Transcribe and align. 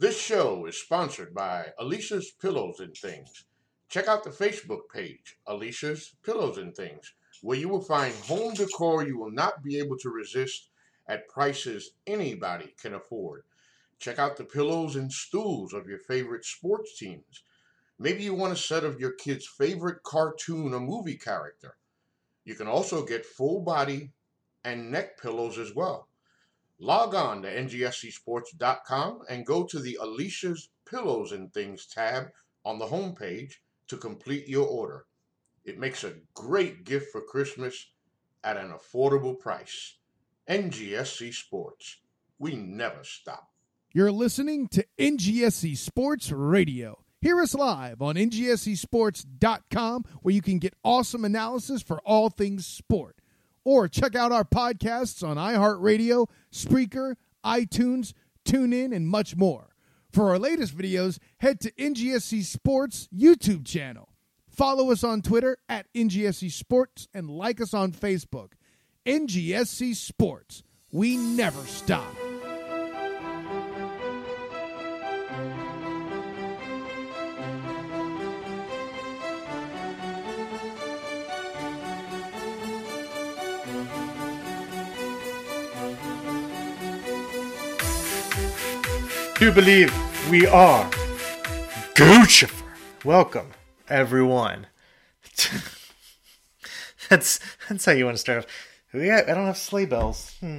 This 0.00 0.18
show 0.18 0.64
is 0.64 0.78
sponsored 0.80 1.34
by 1.34 1.74
Alicia's 1.78 2.30
Pillows 2.30 2.80
and 2.80 2.96
Things. 2.96 3.44
Check 3.90 4.08
out 4.08 4.24
the 4.24 4.30
Facebook 4.30 4.88
page, 4.90 5.36
Alicia's 5.46 6.14
Pillows 6.24 6.56
and 6.56 6.74
Things, 6.74 7.12
where 7.42 7.58
you 7.58 7.68
will 7.68 7.82
find 7.82 8.14
home 8.14 8.54
decor 8.54 9.06
you 9.06 9.18
will 9.18 9.30
not 9.30 9.62
be 9.62 9.78
able 9.78 9.98
to 9.98 10.08
resist 10.08 10.70
at 11.06 11.28
prices 11.28 11.90
anybody 12.06 12.74
can 12.80 12.94
afford. 12.94 13.42
Check 13.98 14.18
out 14.18 14.38
the 14.38 14.44
pillows 14.44 14.96
and 14.96 15.12
stools 15.12 15.74
of 15.74 15.86
your 15.86 15.98
favorite 15.98 16.46
sports 16.46 16.98
teams. 16.98 17.42
Maybe 17.98 18.22
you 18.22 18.32
want 18.32 18.54
a 18.54 18.56
set 18.56 18.84
of 18.84 18.98
your 18.98 19.12
kid's 19.12 19.46
favorite 19.46 20.02
cartoon 20.02 20.72
or 20.72 20.80
movie 20.80 21.18
character. 21.18 21.76
You 22.46 22.54
can 22.54 22.68
also 22.68 23.04
get 23.04 23.26
full 23.26 23.60
body 23.60 24.12
and 24.64 24.90
neck 24.90 25.20
pillows 25.20 25.58
as 25.58 25.74
well. 25.74 26.08
Log 26.82 27.14
on 27.14 27.42
to 27.42 27.54
ngscsports.com 27.54 29.20
and 29.28 29.44
go 29.44 29.64
to 29.64 29.78
the 29.78 29.98
Alicia's 30.00 30.70
Pillows 30.88 31.32
and 31.32 31.52
Things 31.52 31.86
tab 31.86 32.28
on 32.64 32.78
the 32.78 32.86
homepage 32.86 33.52
to 33.88 33.98
complete 33.98 34.48
your 34.48 34.66
order. 34.66 35.04
It 35.64 35.78
makes 35.78 36.04
a 36.04 36.14
great 36.32 36.84
gift 36.84 37.12
for 37.12 37.20
Christmas 37.20 37.90
at 38.42 38.56
an 38.56 38.72
affordable 38.72 39.38
price. 39.38 39.96
NGSC 40.48 41.34
Sports. 41.34 41.98
We 42.38 42.56
never 42.56 43.04
stop. 43.04 43.50
You're 43.92 44.10
listening 44.10 44.66
to 44.68 44.86
NGSC 44.98 45.76
Sports 45.76 46.32
Radio. 46.32 47.04
Hear 47.20 47.40
us 47.40 47.54
live 47.54 48.00
on 48.00 48.14
ngscsports.com 48.14 50.04
where 50.22 50.34
you 50.34 50.40
can 50.40 50.58
get 50.58 50.74
awesome 50.82 51.26
analysis 51.26 51.82
for 51.82 52.00
all 52.00 52.30
things 52.30 52.66
sport. 52.66 53.19
Or 53.70 53.86
check 53.86 54.16
out 54.16 54.32
our 54.32 54.42
podcasts 54.42 55.22
on 55.22 55.36
iHeartRadio, 55.36 56.26
Spreaker, 56.52 57.14
iTunes, 57.46 58.14
TuneIn, 58.44 58.92
and 58.92 59.06
much 59.06 59.36
more. 59.36 59.76
For 60.10 60.30
our 60.30 60.40
latest 60.40 60.76
videos, 60.76 61.20
head 61.38 61.60
to 61.60 61.70
NGSC 61.74 62.42
Sports 62.42 63.08
YouTube 63.16 63.64
channel. 63.64 64.08
Follow 64.48 64.90
us 64.90 65.04
on 65.04 65.22
Twitter 65.22 65.56
at 65.68 65.86
NGSC 65.94 66.50
Sports 66.50 67.06
and 67.14 67.30
like 67.30 67.60
us 67.60 67.72
on 67.72 67.92
Facebook. 67.92 68.54
NGSC 69.06 69.94
Sports. 69.94 70.64
We 70.90 71.16
never 71.16 71.64
stop. 71.66 72.29
Do 89.40 89.46
you 89.46 89.52
believe 89.52 89.90
we 90.30 90.46
are 90.46 90.84
Guccifer. 91.94 92.62
Welcome, 93.06 93.46
everyone. 93.88 94.66
that's 97.08 97.40
that's 97.66 97.86
how 97.86 97.92
you 97.92 98.04
want 98.04 98.18
to 98.18 98.20
start 98.20 98.40
off. 98.40 98.46
We 98.92 99.10
I 99.10 99.22
don't 99.22 99.46
have 99.46 99.56
sleigh 99.56 99.86
bells. 99.86 100.36
Hmm. 100.40 100.58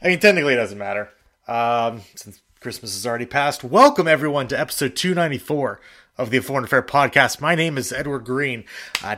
I 0.00 0.06
mean, 0.06 0.20
technically, 0.20 0.52
it 0.52 0.58
doesn't 0.58 0.78
matter. 0.78 1.08
Um, 1.48 2.02
since 2.14 2.40
Christmas 2.60 2.92
has 2.94 3.04
already 3.04 3.26
passed. 3.26 3.64
Welcome, 3.64 4.06
everyone, 4.06 4.46
to 4.46 4.60
episode 4.60 4.94
294 4.94 5.80
of 6.18 6.30
the 6.30 6.38
Foreign 6.38 6.62
Affair 6.62 6.82
podcast. 6.82 7.40
My 7.40 7.56
name 7.56 7.76
is 7.76 7.92
Edward 7.92 8.24
Greene. 8.24 8.62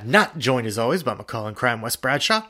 Not 0.07 0.39
joined, 0.39 0.67
as 0.67 0.79
always, 0.79 1.03
by 1.03 1.15
McCall 1.15 1.55
Crime 1.55 1.83
Wes 1.83 1.97
Bradshaw. 1.97 2.45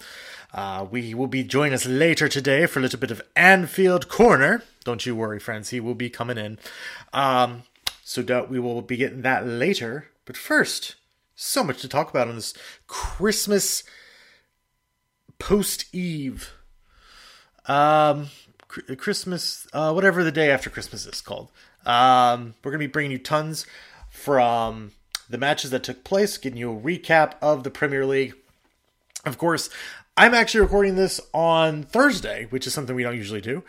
Uh, 0.53 0.87
we 0.89 1.13
will 1.13 1.27
be 1.27 1.43
joining 1.43 1.75
us 1.75 1.85
later 1.85 2.29
today 2.29 2.67
for 2.67 2.79
a 2.79 2.83
little 2.83 3.01
bit 3.01 3.11
of 3.11 3.21
Anfield 3.35 4.09
Corner. 4.09 4.63
Don't 4.85 5.05
you 5.07 5.17
worry, 5.17 5.41
friends. 5.41 5.71
He 5.71 5.81
will 5.81 5.95
be 5.95 6.11
coming 6.11 6.39
in. 6.39 6.59
Um, 7.13 7.63
so 8.03 8.47
we 8.49 8.61
will 8.61 8.83
be 8.83 8.97
getting 8.97 9.23
that 9.23 9.47
later. 9.47 10.09
But 10.27 10.37
first, 10.37 10.97
so 11.35 11.65
much 11.65 11.81
to 11.81 11.89
talk 11.89 12.11
about 12.11 12.29
on 12.29 12.37
this 12.37 12.55
Christmas 12.87 13.83
post 15.39 15.93
Eve. 15.95 16.53
Um, 17.67 18.29
Christmas, 18.69 19.67
uh, 19.73 19.93
whatever 19.93 20.23
the 20.23 20.33
day 20.33 20.51
after 20.51 20.69
Christmas 20.69 21.07
is 21.07 21.21
called. 21.21 21.51
Um, 21.87 22.55
we're 22.63 22.71
going 22.71 22.81
to 22.81 22.89
be 22.89 22.93
bringing 22.93 23.13
you 23.13 23.19
tons 23.19 23.67
from 24.11 24.93
the 25.29 25.39
matches 25.39 25.71
that 25.71 25.85
took 25.85 26.05
place, 26.05 26.39
getting 26.39 26.59
you 26.59 26.73
a 26.73 26.81
recap 26.81 27.35
of 27.41 27.63
the 27.65 27.71
Premier 27.71 28.05
League. 28.05 28.35
Of 29.25 29.39
course, 29.39 29.71
I'm 30.17 30.35
actually 30.35 30.61
recording 30.61 30.97
this 30.97 31.21
on 31.33 31.83
Thursday, 31.83 32.47
which 32.51 32.67
is 32.67 32.75
something 32.75 32.95
we 32.95 33.03
don't 33.03 33.17
usually 33.17 33.41
do. 33.41 33.65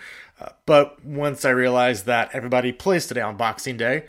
But 0.66 1.03
once 1.03 1.46
I 1.46 1.51
realized 1.51 2.06
that 2.06 2.29
everybody 2.34 2.72
plays 2.72 3.07
today 3.07 3.22
on 3.22 3.38
Boxing 3.38 3.78
Day, 3.78 4.06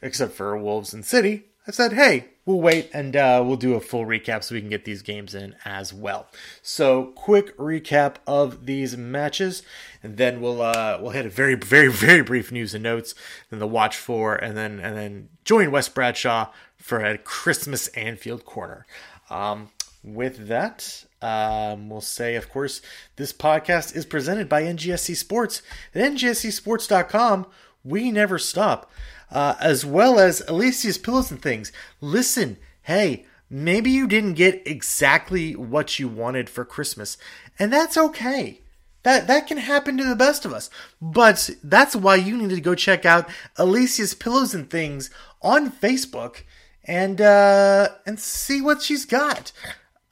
except 0.00 0.32
for 0.32 0.56
Wolves 0.56 0.92
and 0.92 1.04
City, 1.04 1.44
I 1.66 1.70
said, 1.70 1.92
hey, 1.92 2.30
we'll 2.44 2.60
wait 2.60 2.90
and 2.92 3.14
uh, 3.14 3.42
we'll 3.44 3.56
do 3.56 3.74
a 3.74 3.80
full 3.80 4.04
recap 4.04 4.42
so 4.42 4.54
we 4.54 4.60
can 4.60 4.70
get 4.70 4.84
these 4.84 5.02
games 5.02 5.34
in 5.34 5.54
as 5.64 5.92
well. 5.92 6.26
So, 6.60 7.12
quick 7.14 7.56
recap 7.56 8.16
of 8.26 8.66
these 8.66 8.96
matches, 8.96 9.62
and 10.02 10.16
then 10.16 10.40
we'll 10.40 10.60
uh, 10.60 10.98
we'll 11.00 11.12
hit 11.12 11.26
a 11.26 11.30
very 11.30 11.54
very 11.54 11.88
very 11.88 12.22
brief 12.22 12.50
news 12.50 12.74
and 12.74 12.82
notes, 12.82 13.14
then 13.50 13.60
the 13.60 13.66
watch 13.66 13.96
for, 13.96 14.34
and 14.34 14.56
then 14.56 14.80
and 14.80 14.96
then 14.96 15.28
join 15.44 15.70
Wes 15.70 15.88
Bradshaw 15.88 16.50
for 16.76 16.98
a 16.98 17.18
Christmas 17.18 17.88
Anfield 17.88 18.44
corner. 18.44 18.86
Um, 19.30 19.70
with 20.02 20.48
that, 20.48 21.04
um, 21.22 21.88
we'll 21.88 22.00
say, 22.00 22.34
of 22.34 22.50
course, 22.50 22.82
this 23.16 23.32
podcast 23.32 23.94
is 23.94 24.04
presented 24.04 24.48
by 24.48 24.62
NGSC 24.62 25.16
Sports. 25.16 25.62
At 25.94 26.02
NGSCSports.com, 26.02 27.46
we 27.84 28.10
never 28.10 28.38
stop. 28.38 28.90
Uh, 29.30 29.54
as 29.60 29.84
well 29.84 30.20
as 30.20 30.42
Alicia's 30.46 30.98
Pillows 30.98 31.30
and 31.30 31.40
Things. 31.40 31.72
Listen, 32.02 32.58
hey, 32.82 33.24
maybe 33.48 33.90
you 33.90 34.06
didn't 34.06 34.34
get 34.34 34.62
exactly 34.66 35.56
what 35.56 35.98
you 35.98 36.06
wanted 36.06 36.50
for 36.50 36.66
Christmas, 36.66 37.16
and 37.58 37.72
that's 37.72 37.96
okay. 37.96 38.60
That 39.04 39.26
that 39.28 39.46
can 39.46 39.56
happen 39.56 39.96
to 39.96 40.04
the 40.04 40.16
best 40.16 40.44
of 40.44 40.52
us. 40.52 40.68
But 41.00 41.48
that's 41.64 41.96
why 41.96 42.16
you 42.16 42.36
need 42.36 42.50
to 42.50 42.60
go 42.60 42.74
check 42.74 43.06
out 43.06 43.28
Alicia's 43.56 44.14
Pillows 44.14 44.54
and 44.54 44.68
Things 44.68 45.08
on 45.40 45.70
Facebook 45.70 46.42
and 46.84 47.20
uh, 47.20 47.88
and 48.06 48.20
see 48.20 48.60
what 48.60 48.82
she's 48.82 49.04
got. 49.04 49.52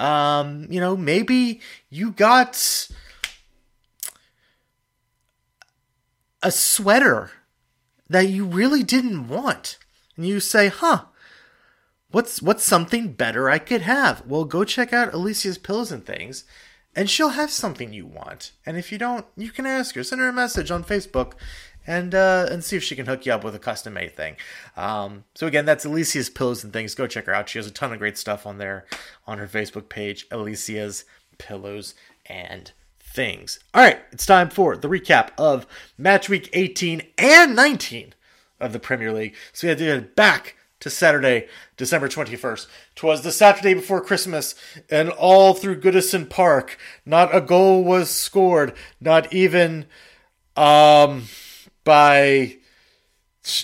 Um, 0.01 0.67
you 0.71 0.81
know, 0.81 0.97
maybe 0.97 1.61
you 1.91 2.11
got 2.11 2.89
a 6.43 6.51
sweater 6.51 7.31
that 8.09 8.29
you 8.29 8.47
really 8.47 8.83
didn't 8.83 9.29
want. 9.29 9.77
And 10.17 10.27
you 10.27 10.41
say, 10.41 10.69
huh, 10.69 11.05
what's 12.11 12.41
what's 12.41 12.65
something 12.65 13.13
better 13.13 13.51
I 13.51 13.59
could 13.59 13.83
have? 13.83 14.27
Well, 14.27 14.47
go 14.47 14.65
check 14.65 14.95
out 14.95 15.13
Alicia's 15.13 15.59
Pillows 15.59 15.93
and 15.93 16.05
Things, 16.05 16.45
and 16.97 17.11
she'll 17.11 17.31
have 17.31 17.51
something 17.51 17.93
you 17.93 18.07
want. 18.07 18.53
And 18.65 18.79
if 18.79 18.91
you 18.91 18.97
don't, 18.97 19.27
you 19.37 19.51
can 19.51 19.67
ask 19.67 19.95
her. 19.97 20.03
Send 20.03 20.23
her 20.23 20.29
a 20.29 20.33
message 20.33 20.71
on 20.71 20.83
Facebook 20.83 21.35
and 21.87 22.15
uh, 22.15 22.47
and 22.51 22.63
see 22.63 22.77
if 22.77 22.83
she 22.83 22.97
can 22.97 23.07
hook 23.07 23.27
you 23.27 23.33
up 23.33 23.45
with 23.45 23.55
a 23.55 23.59
custom 23.59 23.95
made 23.95 24.15
thing. 24.15 24.37
Um, 24.77 25.25
so 25.35 25.47
again, 25.47 25.65
that's 25.65 25.85
Alicia's 25.85 26.31
Pillows 26.31 26.65
and 26.65 26.73
Things. 26.73 26.95
Go 26.95 27.07
check 27.07 27.27
her 27.27 27.35
out. 27.35 27.49
She 27.49 27.59
has 27.59 27.67
a 27.67 27.73
ton 27.73 27.93
of 27.93 27.99
great 27.99 28.19
stuff 28.19 28.47
on 28.47 28.59
there 28.59 28.87
on 29.27 29.39
her 29.39 29.47
Facebook 29.47 29.89
page, 29.89 30.27
Alicia's 30.31 31.05
Pillows 31.39 31.95
and 32.27 32.73
Things. 33.01 33.59
All 33.75 33.83
right, 33.83 33.99
it's 34.13 34.27
time 34.27 34.51
for 34.51 34.77
the 34.77 34.89
recap 34.89 35.31
of 35.37 35.67
match 35.99 36.29
week 36.29 36.49
18 36.53 37.03
and 37.19 37.57
19 37.57 38.15
of 38.61 38.73
the 38.73 38.79
Premier 38.79 39.13
League. 39.13 39.35
So 39.53 39.67
we 39.67 39.71
had 39.71 39.79
to 39.79 39.85
get 39.85 40.15
back 40.15 40.57
to 40.81 40.91
Saturday, 40.91 41.47
December 41.77 42.09
21st. 42.09 42.67
Twas 42.95 43.23
the 43.23 43.33
Saturday 43.33 43.75
before 43.75 44.01
Christmas, 44.01 44.55
and 44.89 45.11
all 45.11 45.55
through 45.55 45.81
Goodison 45.81 46.29
Park, 46.29 46.79
not 47.05 47.35
a 47.35 47.41
goal 47.41 47.85
was 47.85 48.11
scored, 48.11 48.75
not 49.01 49.33
even 49.33 49.87
um 50.57 51.25
by 51.91 52.57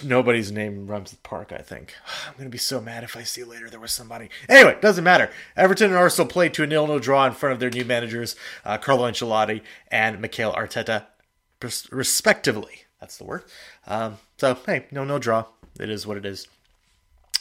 nobody's 0.03 0.51
name 0.51 0.89
runs 0.89 1.13
the 1.13 1.17
park. 1.19 1.53
I 1.53 1.63
think 1.63 1.95
I'm 2.27 2.35
gonna 2.37 2.51
be 2.51 2.59
so 2.59 2.81
mad 2.81 3.05
if 3.05 3.17
I 3.17 3.23
see 3.23 3.45
later 3.45 3.71
there 3.71 3.79
was 3.79 3.93
somebody. 3.93 4.31
Anyway, 4.49 4.77
doesn't 4.81 5.05
matter. 5.05 5.31
Everton 5.57 5.91
and 5.91 5.97
Arsenal 5.97 6.27
played 6.27 6.53
to 6.55 6.65
a 6.65 6.67
nil-nil 6.67 6.99
draw 6.99 7.25
in 7.25 7.35
front 7.35 7.53
of 7.53 7.61
their 7.61 7.71
new 7.71 7.85
managers, 7.85 8.35
uh, 8.65 8.79
Carlo 8.79 9.09
Ancelotti 9.09 9.63
and 9.93 10.21
Mikel 10.21 10.53
Arteta, 10.53 11.07
respectively. 11.93 12.83
That's 13.01 13.17
the 13.17 13.23
word. 13.23 13.45
Um, 13.87 14.19
so 14.39 14.59
hey, 14.67 14.87
no, 14.91 15.05
no 15.05 15.21
draw. 15.21 15.45
It 15.79 15.89
is 15.89 16.05
what 16.05 16.17
it 16.17 16.27
is. 16.27 16.49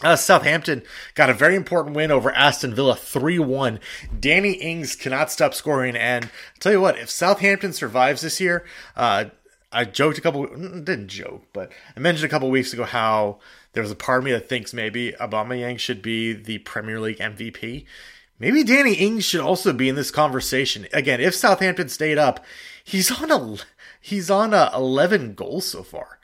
Uh, 0.04 0.16
Southampton 0.16 0.84
got 1.16 1.31
a 1.31 1.34
very 1.34 1.56
important 1.56 1.96
win 1.96 2.12
over 2.12 2.31
Aston 2.31 2.76
Villa 2.76 2.96
3 2.96 3.40
1. 3.40 3.80
Danny 4.20 4.52
Ings 4.52 4.96
cannot 4.96 5.31
stop 5.31 5.56
scoring. 5.56 5.96
And 5.96 6.26
I'll 6.26 6.31
tell 6.60 6.74
you 6.74 6.81
what, 6.81 7.00
if 7.00 7.10
Southampton 7.10 7.74
survives 7.74 8.22
this 8.22 8.40
year, 8.40 8.66
uh, 8.96 9.26
I 9.72 9.86
joked 9.86 10.18
a 10.18 10.22
couple, 10.22 10.46
didn't 10.48 11.08
joke, 11.08 11.46
but 11.54 11.72
I 11.96 12.00
mentioned 12.00 12.26
a 12.26 12.30
couple 12.30 12.50
weeks 12.50 12.74
ago 12.74 12.84
how 12.84 13.40
there 13.74 13.84
was 13.84 13.92
a 13.92 13.96
part 13.96 14.20
of 14.20 14.26
me 14.26 14.32
that 14.32 14.48
thinks 14.48 14.74
maybe 14.74 15.14
Aubameyang 15.20 15.80
should 15.80 16.02
be 16.02 16.34
the 16.34 16.60
Premier 16.60 17.00
League 17.00 17.20
MVP. 17.20 17.86
Maybe 18.40 18.64
Danny 18.64 18.94
Ings 18.94 19.26
should 19.26 19.42
also 19.42 19.74
be 19.74 19.90
in 19.90 19.96
this 19.96 20.12
conversation. 20.12 20.88
Again, 20.94 21.22
if 21.22 21.36
Southampton 21.36 21.90
stayed 21.90 22.18
up, 22.18 22.44
he's 22.84 23.12
on 23.22 23.32
a 23.32 23.58
he's 24.02 24.30
on 24.30 24.54
a 24.54 24.70
11 24.74 25.36
goals 25.36 25.66
so 25.66 25.84
far. 25.84 26.20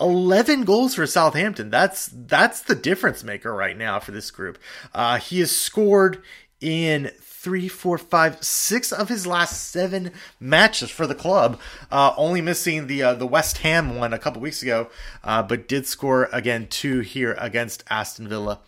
11 0.00 0.64
goals 0.64 0.94
for 0.94 1.06
Southampton. 1.06 1.70
That's 1.70 2.10
that's 2.12 2.62
the 2.62 2.74
difference 2.74 3.24
maker 3.24 3.52
right 3.52 3.76
now 3.76 3.98
for 3.98 4.12
this 4.12 4.30
group. 4.30 4.58
Uh, 4.94 5.18
he 5.18 5.40
has 5.40 5.50
scored 5.50 6.22
in 6.60 7.10
three, 7.48 7.66
four, 7.66 7.96
five, 7.96 8.44
six 8.44 8.92
of 8.92 9.08
his 9.08 9.26
last 9.26 9.70
seven 9.70 10.12
matches 10.38 10.90
for 10.90 11.06
the 11.06 11.14
club. 11.14 11.58
Uh, 11.90 12.12
only 12.18 12.42
missing 12.42 12.88
the 12.88 13.02
uh, 13.02 13.14
the 13.14 13.26
West 13.26 13.58
Ham 13.58 13.96
one 13.96 14.12
a 14.12 14.18
couple 14.18 14.42
weeks 14.42 14.62
ago, 14.62 14.90
uh, 15.24 15.42
but 15.42 15.66
did 15.66 15.86
score 15.86 16.28
again 16.30 16.66
two 16.68 17.00
here 17.00 17.34
against 17.38 17.84
Aston 17.88 18.28
Villa 18.28 18.58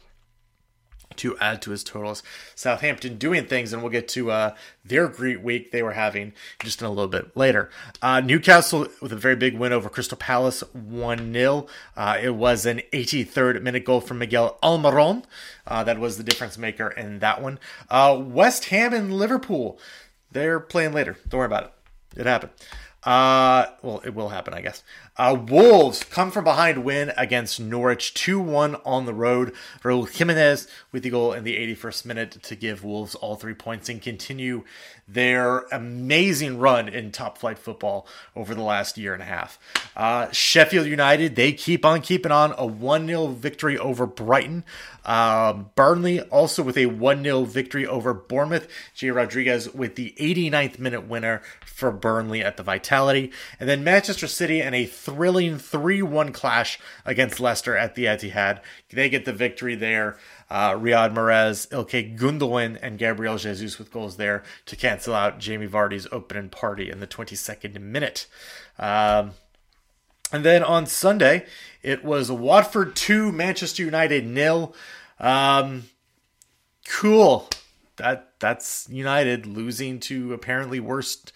to 1.21 1.37
add 1.39 1.61
to 1.63 1.71
his 1.71 1.85
totals. 1.85 2.23
Southampton 2.55 3.19
doing 3.19 3.47
things, 3.47 3.73
and 3.73 3.83
we'll 3.83 3.93
get 3.93 4.09
to 4.09 4.31
uh, 4.31 4.55
their 4.85 5.07
great 5.07 5.43
week 5.43 5.71
they 5.71 5.83
were 5.83 5.93
having 5.93 6.33
just 6.61 6.81
in 6.81 6.87
a 6.87 6.91
little 6.91 7.09
bit 7.09 7.37
later. 7.37 7.71
Uh, 8.01 8.21
Newcastle 8.21 8.87
with 9.01 9.13
a 9.13 9.17
very 9.17 9.37
big 9.37 9.59
win 9.59 9.73
over 9.73 9.89
Crystal 9.89 10.17
Palace, 10.17 10.63
1 10.73 11.33
0. 11.33 11.67
Uh, 11.97 12.19
it 12.21 12.35
was 12.35 12.67
an 12.67 12.81
83rd 12.93 13.63
minute 13.63 13.85
goal 13.85 14.01
from 14.01 14.19
Miguel 14.19 14.59
Almiron. 14.63 15.25
Uh, 15.67 15.85
that 15.85 15.99
was 15.99 16.17
the 16.17 16.25
difference 16.25 16.57
maker 16.57 16.89
in 16.89 17.19
that 17.19 17.43
one. 17.43 17.59
Uh, 17.89 18.19
West 18.21 18.67
Ham 18.67 18.95
and 18.95 19.15
Liverpool, 19.15 19.79
they're 20.31 20.61
playing 20.61 20.93
later. 20.93 21.17
Don't 21.29 21.39
worry 21.39 21.47
about 21.47 21.65
it. 21.65 21.73
It 22.21 22.27
happened. 22.27 22.53
Uh, 23.03 23.67
well, 23.83 24.03
it 24.05 24.15
will 24.15 24.29
happen, 24.29 24.53
I 24.53 24.61
guess. 24.61 24.83
Uh, 25.17 25.35
Wolves 25.35 26.05
come 26.05 26.31
from 26.31 26.45
behind 26.45 26.85
win 26.85 27.13
against 27.17 27.59
Norwich 27.59 28.13
2 28.15 28.39
1 28.41 28.77
on 28.85 29.07
the 29.07 29.15
road. 29.15 29.53
Raul 29.83 30.09
Jimenez 30.09 30.69
with 30.93 31.03
the 31.03 31.11
goal 31.11 31.33
in 31.33 31.45
the 31.45 31.57
81st 31.57 32.05
minute 32.05 32.43
to 32.43 32.55
give 32.55 32.85
Wolves 32.85 33.15
all 33.15 33.37
three 33.37 33.55
points 33.55 33.89
and 33.89 34.03
continue 34.03 34.65
their 35.09 35.61
amazing 35.73 36.59
run 36.59 36.89
in 36.89 37.11
top 37.11 37.39
flight 37.39 37.59
football 37.59 38.07
over 38.37 38.55
the 38.55 38.63
last 38.63 38.97
year 38.97 39.13
and 39.13 39.23
a 39.23 39.27
half. 39.27 39.59
Uh, 39.97 40.31
Sheffield 40.31 40.87
United, 40.87 41.37
they 41.37 41.53
keep 41.53 41.85
on 41.85 42.03
keeping 42.03 42.33
on 42.33 42.55
a 42.57 42.67
1 42.67 43.07
0 43.07 43.29
victory 43.29 43.79
over 43.79 44.07
Brighton. 44.07 44.63
Um, 45.07 45.71
Burnley 45.75 46.21
also 46.21 46.63
with 46.63 46.77
a 46.77 46.87
1 46.87 47.25
0 47.25 47.45
victory 47.45 47.87
over 47.87 48.13
Bournemouth. 48.13 48.69
Jay 48.95 49.11
Rodriguez 49.11 49.73
with 49.73 49.97
the 49.97 50.15
89th 50.19 50.79
minute 50.79 51.09
winner 51.09 51.41
for 51.65 51.91
Burnley 51.91 52.43
at 52.43 52.57
the 52.59 52.63
Vitality. 52.63 52.90
And 52.91 53.69
then 53.69 53.85
Manchester 53.85 54.27
City 54.27 54.61
and 54.61 54.75
a 54.75 54.85
thrilling 54.87 55.59
3 55.59 56.03
1 56.03 56.33
clash 56.33 56.79
against 57.05 57.41
Leicester 57.41 57.77
at 57.77 57.95
the 57.95 58.05
Etihad. 58.07 58.61
They 58.91 59.09
get 59.09 59.25
the 59.25 59.33
victory 59.33 59.75
there. 59.75 60.19
Uh, 60.51 60.73
Riyad 60.73 61.15
Mahrez, 61.15 61.69
Ilkay 61.69 62.19
Gundogan, 62.19 62.79
and 62.83 62.99
Gabriel 62.99 63.39
Jesus 63.39 63.79
with 63.79 63.93
goals 63.93 64.17
there 64.17 64.43
to 64.67 64.75
cancel 64.75 65.15
out 65.15 65.39
Jamie 65.39 65.69
Vardy's 65.69 66.09
opening 66.11 66.49
party 66.49 66.91
in 66.91 66.99
the 66.99 67.07
22nd 67.07 67.81
minute. 67.81 68.27
Um, 68.79 69.33
and 70.33 70.45
then 70.45 70.63
on 70.63 70.87
Sunday, 70.87 71.47
it 71.83 72.05
was 72.05 72.31
Watford 72.31 72.97
2, 72.97 73.33
Manchester 73.33 73.85
United 73.85 74.27
nil. 74.27 74.75
Um, 75.19 75.85
cool. 76.89 77.49
That 77.97 78.33
that's 78.41 78.89
United 78.91 79.47
losing 79.47 80.01
to 80.01 80.33
apparently 80.33 80.81
worst 80.81 81.33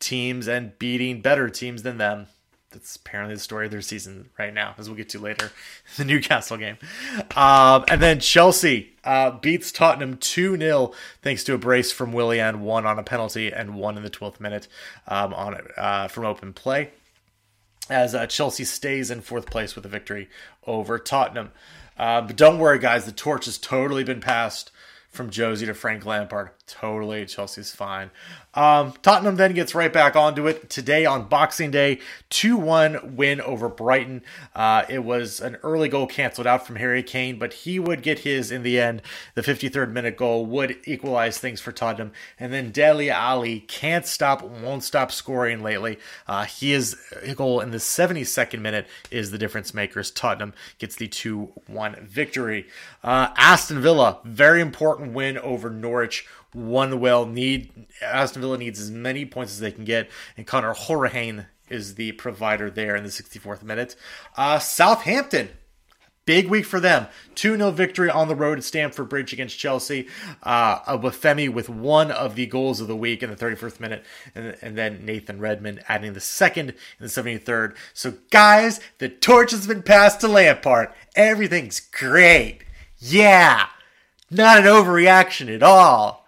teams 0.00 0.48
and 0.48 0.78
beating 0.78 1.20
better 1.20 1.48
teams 1.48 1.82
than 1.82 1.98
them. 1.98 2.26
That's 2.70 2.94
apparently 2.94 3.34
the 3.34 3.40
story 3.40 3.66
of 3.66 3.72
their 3.72 3.80
season 3.80 4.30
right 4.38 4.54
now, 4.54 4.74
as 4.78 4.88
we'll 4.88 4.96
get 4.96 5.08
to 5.10 5.18
later. 5.18 5.50
The 5.96 6.04
Newcastle 6.04 6.56
game. 6.56 6.78
Um, 7.34 7.84
and 7.88 8.00
then 8.00 8.20
Chelsea 8.20 8.92
uh, 9.02 9.32
beats 9.32 9.72
Tottenham 9.72 10.18
2 10.18 10.56
0 10.56 10.92
thanks 11.20 11.42
to 11.44 11.54
a 11.54 11.58
brace 11.58 11.90
from 11.90 12.12
Willian, 12.12 12.60
one 12.60 12.86
on 12.86 12.96
a 12.96 13.02
penalty 13.02 13.52
and 13.52 13.74
one 13.74 13.96
in 13.96 14.04
the 14.04 14.10
12th 14.10 14.38
minute 14.38 14.68
um, 15.08 15.34
on 15.34 15.56
uh, 15.76 16.06
from 16.06 16.24
open 16.26 16.52
play. 16.52 16.90
As 17.88 18.14
uh, 18.14 18.28
Chelsea 18.28 18.64
stays 18.64 19.10
in 19.10 19.20
fourth 19.20 19.46
place 19.46 19.74
with 19.74 19.84
a 19.84 19.88
victory 19.88 20.28
over 20.64 20.96
Tottenham. 20.96 21.50
Uh, 21.98 22.20
but 22.20 22.36
don't 22.36 22.58
worry, 22.58 22.78
guys, 22.78 23.04
the 23.04 23.12
torch 23.12 23.46
has 23.46 23.58
totally 23.58 24.04
been 24.04 24.20
passed 24.20 24.70
from 25.10 25.28
Josie 25.28 25.66
to 25.66 25.74
Frank 25.74 26.06
Lampard. 26.06 26.50
Totally, 26.66 27.26
Chelsea's 27.26 27.74
fine. 27.74 28.10
Um, 28.54 28.94
Tottenham 29.02 29.36
then 29.36 29.54
gets 29.54 29.74
right 29.74 29.92
back 29.92 30.16
onto 30.16 30.46
it 30.48 30.68
today 30.68 31.06
on 31.06 31.28
Boxing 31.28 31.70
Day. 31.70 32.00
2 32.30 32.56
1 32.56 33.16
win 33.16 33.40
over 33.40 33.68
Brighton. 33.68 34.22
Uh, 34.54 34.84
it 34.88 35.04
was 35.04 35.40
an 35.40 35.56
early 35.62 35.88
goal 35.88 36.06
canceled 36.06 36.46
out 36.46 36.66
from 36.66 36.76
Harry 36.76 37.02
Kane, 37.02 37.38
but 37.38 37.52
he 37.52 37.78
would 37.78 38.02
get 38.02 38.20
his 38.20 38.50
in 38.50 38.62
the 38.62 38.80
end. 38.80 39.02
The 39.34 39.42
53rd 39.42 39.92
minute 39.92 40.16
goal 40.16 40.46
would 40.46 40.76
equalize 40.84 41.38
things 41.38 41.60
for 41.60 41.70
Tottenham. 41.70 42.12
And 42.38 42.52
then 42.52 42.72
Dele 42.72 43.10
Alli 43.10 43.60
can't 43.60 44.06
stop, 44.06 44.42
won't 44.42 44.82
stop 44.82 45.12
scoring 45.12 45.62
lately. 45.62 45.98
Uh, 46.26 46.44
he 46.44 46.72
is 46.72 46.96
a 47.22 47.34
goal 47.34 47.60
in 47.60 47.70
the 47.70 47.78
72nd 47.78 48.60
minute 48.60 48.86
is 49.10 49.30
the 49.30 49.38
difference 49.38 49.72
makers. 49.72 50.10
Tottenham 50.10 50.54
gets 50.78 50.96
the 50.96 51.06
2 51.06 51.52
1 51.68 52.06
victory. 52.06 52.66
Uh, 53.04 53.28
Aston 53.36 53.80
Villa, 53.80 54.18
very 54.24 54.60
important 54.60 55.12
win 55.12 55.38
over 55.38 55.70
Norwich 55.70 56.26
one 56.52 57.00
well. 57.00 57.26
Need 57.26 57.86
Aston 58.02 58.42
Villa 58.42 58.58
needs 58.58 58.80
as 58.80 58.90
many 58.90 59.24
points 59.24 59.52
as 59.52 59.60
they 59.60 59.72
can 59.72 59.84
get, 59.84 60.10
and 60.36 60.46
Conor 60.46 60.74
Hourihane 60.74 61.46
is 61.68 61.94
the 61.94 62.12
provider 62.12 62.70
there 62.70 62.96
in 62.96 63.04
the 63.04 63.10
64th 63.10 63.62
minute. 63.62 63.96
Uh, 64.36 64.58
Southampton. 64.58 65.50
Big 66.26 66.48
week 66.48 66.66
for 66.66 66.78
them. 66.78 67.08
2 67.34 67.56
0 67.56 67.70
victory 67.70 68.10
on 68.10 68.28
the 68.28 68.36
road 68.36 68.58
at 68.58 68.64
Stamford 68.64 69.08
Bridge 69.08 69.32
against 69.32 69.58
Chelsea. 69.58 70.06
Uh, 70.42 70.78
Femi 70.98 71.52
with 71.52 71.68
one 71.68 72.10
of 72.10 72.34
the 72.34 72.46
goals 72.46 72.80
of 72.80 72.88
the 72.88 72.94
week 72.94 73.22
in 73.22 73.30
the 73.30 73.36
31st 73.36 73.80
minute, 73.80 74.04
and, 74.34 74.56
and 74.60 74.76
then 74.78 75.04
Nathan 75.04 75.40
Redmond 75.40 75.82
adding 75.88 76.12
the 76.12 76.20
second 76.20 76.70
in 76.70 76.76
the 77.00 77.06
73rd. 77.06 77.74
So, 77.94 78.14
guys, 78.30 78.80
the 78.98 79.08
torch 79.08 79.50
has 79.50 79.66
been 79.66 79.82
passed 79.82 80.20
to 80.20 80.28
Lampard. 80.28 80.90
Everything's 81.16 81.80
great. 81.80 82.60
Yeah. 82.98 83.66
Not 84.30 84.58
an 84.58 84.64
overreaction 84.64 85.52
at 85.52 85.62
all. 85.62 86.19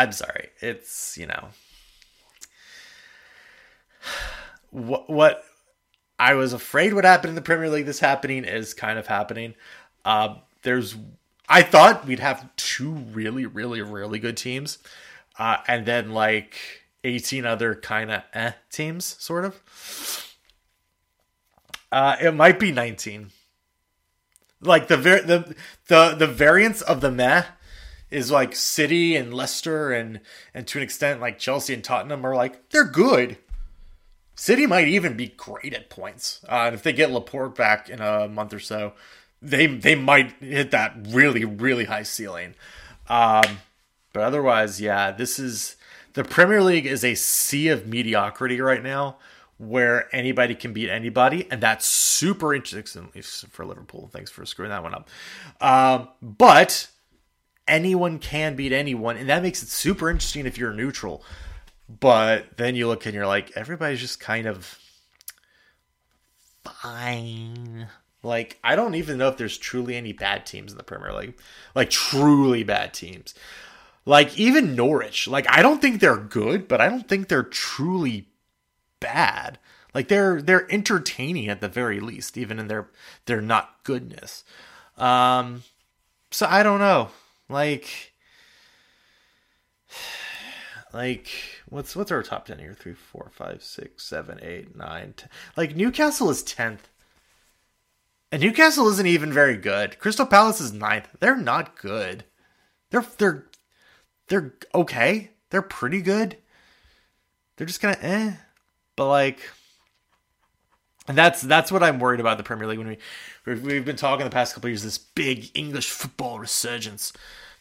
I'm 0.00 0.12
sorry. 0.12 0.48
It's, 0.62 1.18
you 1.18 1.26
know. 1.26 1.48
What, 4.70 5.10
what 5.10 5.44
I 6.18 6.32
was 6.34 6.54
afraid 6.54 6.94
would 6.94 7.04
happen 7.04 7.28
in 7.28 7.34
the 7.34 7.42
Premier 7.42 7.68
League, 7.68 7.84
this 7.84 8.00
happening 8.00 8.44
is 8.44 8.72
kind 8.72 8.98
of 8.98 9.06
happening. 9.06 9.54
Uh, 10.02 10.36
there's, 10.62 10.96
I 11.50 11.60
thought 11.60 12.06
we'd 12.06 12.18
have 12.20 12.48
two 12.56 12.92
really, 12.92 13.44
really, 13.44 13.82
really 13.82 14.18
good 14.18 14.38
teams. 14.38 14.78
Uh, 15.38 15.58
and 15.68 15.84
then 15.84 16.12
like 16.12 16.56
18 17.04 17.44
other 17.44 17.74
kind 17.74 18.10
of 18.10 18.22
eh 18.32 18.52
teams, 18.70 19.04
sort 19.04 19.44
of. 19.44 20.34
Uh, 21.92 22.16
it 22.22 22.32
might 22.32 22.58
be 22.58 22.72
19. 22.72 23.32
Like 24.62 24.88
the, 24.88 24.96
ver- 24.96 25.22
the, 25.22 25.54
the, 25.88 26.14
the 26.14 26.26
variance 26.26 26.80
of 26.80 27.02
the 27.02 27.10
meh 27.10 27.44
is 28.10 28.30
like 28.30 28.54
City 28.56 29.16
and 29.16 29.32
Leicester 29.32 29.92
and 29.92 30.20
and 30.54 30.66
to 30.66 30.78
an 30.78 30.84
extent 30.84 31.20
like 31.20 31.38
Chelsea 31.38 31.74
and 31.74 31.84
Tottenham 31.84 32.24
are 32.24 32.34
like 32.34 32.70
they're 32.70 32.84
good. 32.84 33.38
City 34.34 34.66
might 34.66 34.88
even 34.88 35.16
be 35.16 35.28
great 35.28 35.74
at 35.74 35.90
points. 35.90 36.40
Uh, 36.48 36.62
and 36.66 36.74
if 36.74 36.82
they 36.82 36.92
get 36.92 37.10
Laporte 37.10 37.54
back 37.54 37.90
in 37.90 38.00
a 38.00 38.26
month 38.26 38.54
or 38.54 38.58
so, 38.58 38.94
they 39.42 39.66
they 39.66 39.94
might 39.94 40.32
hit 40.40 40.70
that 40.70 40.94
really 41.08 41.44
really 41.44 41.84
high 41.84 42.02
ceiling. 42.02 42.54
Um, 43.08 43.58
but 44.12 44.22
otherwise, 44.22 44.80
yeah, 44.80 45.10
this 45.10 45.38
is 45.38 45.76
the 46.14 46.24
Premier 46.24 46.62
League 46.62 46.86
is 46.86 47.04
a 47.04 47.14
sea 47.14 47.68
of 47.68 47.86
mediocrity 47.86 48.60
right 48.60 48.82
now, 48.82 49.16
where 49.58 50.14
anybody 50.14 50.54
can 50.54 50.72
beat 50.72 50.88
anybody, 50.88 51.46
and 51.50 51.60
that's 51.60 51.86
super 51.86 52.54
interesting 52.54 53.08
for 53.22 53.64
Liverpool. 53.64 54.08
Thanks 54.12 54.30
for 54.30 54.44
screwing 54.44 54.70
that 54.70 54.82
one 54.82 54.94
up. 54.94 55.08
Um, 55.60 56.08
but 56.22 56.88
anyone 57.70 58.18
can 58.18 58.56
beat 58.56 58.72
anyone, 58.72 59.16
and 59.16 59.28
that 59.28 59.42
makes 59.42 59.62
it 59.62 59.68
super 59.68 60.10
interesting 60.10 60.46
if 60.46 60.58
you're 60.58 60.72
neutral. 60.72 61.24
But 61.88 62.56
then 62.56 62.76
you 62.76 62.86
look 62.86 63.06
and 63.06 63.14
you're 63.14 63.26
like, 63.26 63.52
everybody's 63.56 64.00
just 64.00 64.20
kind 64.20 64.46
of 64.46 64.78
fine. 66.64 67.88
Like, 68.22 68.58
I 68.62 68.76
don't 68.76 68.94
even 68.94 69.18
know 69.18 69.28
if 69.28 69.38
there's 69.38 69.56
truly 69.56 69.96
any 69.96 70.12
bad 70.12 70.44
teams 70.46 70.72
in 70.72 70.78
the 70.78 70.84
Premier 70.84 71.12
League. 71.12 71.34
Like, 71.74 71.90
truly 71.90 72.62
bad 72.62 72.92
teams. 72.92 73.34
Like, 74.04 74.38
even 74.38 74.76
Norwich. 74.76 75.26
Like, 75.26 75.46
I 75.48 75.62
don't 75.62 75.80
think 75.80 76.00
they're 76.00 76.16
good, 76.16 76.68
but 76.68 76.80
I 76.80 76.88
don't 76.88 77.08
think 77.08 77.28
they're 77.28 77.42
truly 77.42 78.28
bad. 79.00 79.58
Like 79.94 80.08
they're 80.08 80.40
they're 80.40 80.70
entertaining 80.72 81.48
at 81.48 81.60
the 81.60 81.68
very 81.68 82.00
least, 82.00 82.38
even 82.38 82.58
in 82.58 82.68
their 82.68 82.88
their 83.26 83.40
not 83.40 83.82
goodness. 83.82 84.44
Um 84.96 85.64
so 86.30 86.46
I 86.48 86.62
don't 86.62 86.78
know. 86.78 87.08
Like, 87.50 88.14
like 90.94 91.28
what's 91.68 91.96
what's 91.96 92.12
our 92.12 92.22
top 92.22 92.46
ten 92.46 92.60
here? 92.60 92.74
Three, 92.78 92.94
four, 92.94 93.30
five, 93.32 93.62
six, 93.62 94.06
seven, 94.06 94.38
eight, 94.40 94.76
nine. 94.76 95.14
Ten. 95.16 95.28
Like 95.56 95.76
Newcastle 95.76 96.30
is 96.30 96.42
tenth, 96.42 96.88
and 98.30 98.40
Newcastle 98.40 98.88
isn't 98.88 99.06
even 99.06 99.32
very 99.32 99.56
good. 99.56 99.98
Crystal 99.98 100.26
Palace 100.26 100.60
is 100.60 100.72
ninth. 100.72 101.08
They're 101.18 101.36
not 101.36 101.76
good. 101.76 102.24
They're 102.90 103.04
they're 103.18 103.46
they're 104.28 104.54
okay. 104.74 105.30
They're 105.50 105.62
pretty 105.62 106.00
good. 106.00 106.36
They're 107.56 107.66
just 107.66 107.82
kind 107.82 107.96
of 107.96 108.04
eh, 108.04 108.32
but 108.96 109.08
like 109.08 109.40
And 111.10 111.18
that's 111.18 111.42
that's 111.42 111.72
what 111.72 111.82
I'm 111.82 111.98
worried 111.98 112.20
about 112.20 112.38
the 112.38 112.44
Premier 112.44 112.68
League 112.68 112.78
when 112.78 112.86
we 112.86 113.54
we've 113.54 113.84
been 113.84 113.96
talking 113.96 114.22
the 114.22 114.30
past 114.30 114.54
couple 114.54 114.70
years 114.70 114.84
this 114.84 114.96
big 114.96 115.50
English 115.58 115.90
football 115.90 116.38
resurgence 116.38 117.12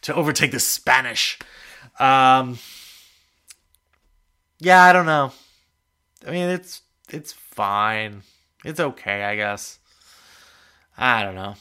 to 0.02 0.14
overtake 0.14 0.52
the 0.52 0.60
Spanish. 0.60 1.40
Um, 2.00 2.60
yeah, 4.60 4.84
I 4.84 4.94
don't 4.94 5.08
know. 5.08 5.32
I 6.28 6.30
mean, 6.30 6.48
it's 6.48 6.84
it's 7.10 7.34
fine. 7.34 8.22
It's 8.64 8.80
okay, 8.80 9.24
I 9.24 9.36
guess. 9.36 9.80
I 10.96 11.24
don't 11.24 11.34
know. 11.34 11.56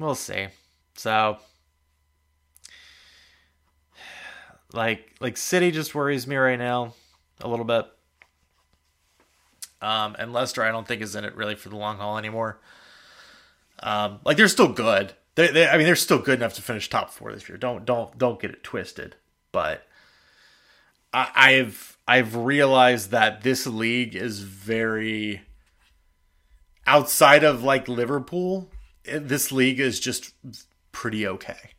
We'll 0.00 0.16
see. 0.16 0.48
So, 0.96 1.38
like 4.72 5.12
like 5.20 5.36
City 5.36 5.70
just 5.70 5.94
worries 5.94 6.26
me 6.26 6.34
right 6.34 6.58
now 6.58 6.94
a 7.40 7.46
little 7.46 7.64
bit. 7.64 7.86
Um, 9.84 10.16
and 10.18 10.32
Leicester, 10.32 10.62
I 10.62 10.70
don't 10.70 10.88
think 10.88 11.02
is 11.02 11.14
in 11.14 11.26
it 11.26 11.36
really 11.36 11.56
for 11.56 11.68
the 11.68 11.76
long 11.76 11.98
haul 11.98 12.16
anymore. 12.16 12.58
Um, 13.82 14.20
like 14.24 14.38
they're 14.38 14.48
still 14.48 14.72
good. 14.72 15.12
They, 15.34 15.48
they, 15.48 15.68
I 15.68 15.76
mean, 15.76 15.84
they're 15.84 15.94
still 15.94 16.20
good 16.20 16.38
enough 16.38 16.54
to 16.54 16.62
finish 16.62 16.88
top 16.88 17.10
four 17.10 17.32
this 17.32 17.48
year. 17.50 17.58
Don't 17.58 17.84
don't 17.84 18.16
don't 18.16 18.40
get 18.40 18.50
it 18.50 18.64
twisted. 18.64 19.16
But 19.52 19.86
I, 21.12 21.30
I've 21.34 21.98
I've 22.08 22.34
realized 22.34 23.10
that 23.10 23.42
this 23.42 23.66
league 23.66 24.16
is 24.16 24.40
very 24.40 25.42
outside 26.86 27.44
of 27.44 27.62
like 27.62 27.86
Liverpool. 27.86 28.70
This 29.04 29.52
league 29.52 29.80
is 29.80 30.00
just 30.00 30.32
pretty 30.92 31.26
okay 31.28 31.72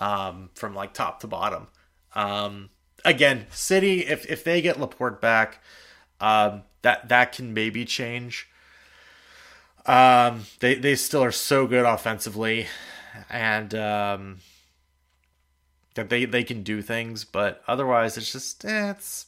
um, 0.00 0.48
from 0.54 0.74
like 0.74 0.94
top 0.94 1.20
to 1.20 1.26
bottom. 1.26 1.66
Um, 2.14 2.70
again, 3.04 3.44
City, 3.50 4.06
if 4.06 4.24
if 4.24 4.42
they 4.42 4.62
get 4.62 4.80
Laporte 4.80 5.20
back, 5.20 5.62
um, 6.18 6.62
that 6.86 7.08
that 7.08 7.32
can 7.32 7.52
maybe 7.52 7.84
change. 7.84 8.48
Um, 9.86 10.46
they 10.60 10.76
they 10.76 10.94
still 10.94 11.24
are 11.24 11.32
so 11.32 11.66
good 11.66 11.84
offensively, 11.84 12.68
and 13.28 13.74
um, 13.74 14.38
that 15.94 16.10
they 16.10 16.26
they 16.26 16.44
can 16.44 16.62
do 16.62 16.82
things, 16.82 17.24
but 17.24 17.60
otherwise 17.66 18.16
it's 18.16 18.30
just 18.30 18.64
eh, 18.64 18.90
it's 18.90 19.26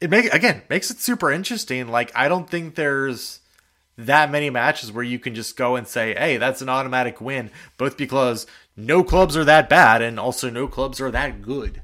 it 0.00 0.08
make 0.08 0.32
again 0.32 0.62
makes 0.70 0.90
it 0.90 0.98
super 0.98 1.30
interesting. 1.30 1.88
Like 1.88 2.10
I 2.14 2.28
don't 2.28 2.48
think 2.48 2.74
there's 2.74 3.40
that 3.98 4.30
many 4.30 4.48
matches 4.48 4.90
where 4.90 5.04
you 5.04 5.18
can 5.18 5.34
just 5.34 5.58
go 5.58 5.76
and 5.76 5.86
say, 5.86 6.14
"Hey, 6.14 6.38
that's 6.38 6.62
an 6.62 6.70
automatic 6.70 7.20
win," 7.20 7.50
both 7.76 7.98
because 7.98 8.46
no 8.78 9.04
clubs 9.04 9.36
are 9.36 9.44
that 9.44 9.68
bad 9.68 10.00
and 10.00 10.18
also 10.18 10.48
no 10.48 10.68
clubs 10.68 11.02
are 11.02 11.10
that 11.10 11.42
good. 11.42 11.82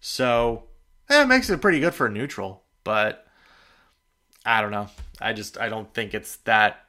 So, 0.00 0.64
it 1.08 1.28
makes 1.28 1.48
it 1.48 1.62
pretty 1.62 1.80
good 1.80 1.94
for 1.94 2.06
a 2.06 2.10
neutral, 2.10 2.62
but 2.90 3.24
I 4.44 4.60
don't 4.60 4.72
know. 4.72 4.88
I 5.20 5.32
just 5.32 5.56
I 5.56 5.68
don't 5.68 5.94
think 5.94 6.12
it's 6.12 6.38
that. 6.38 6.86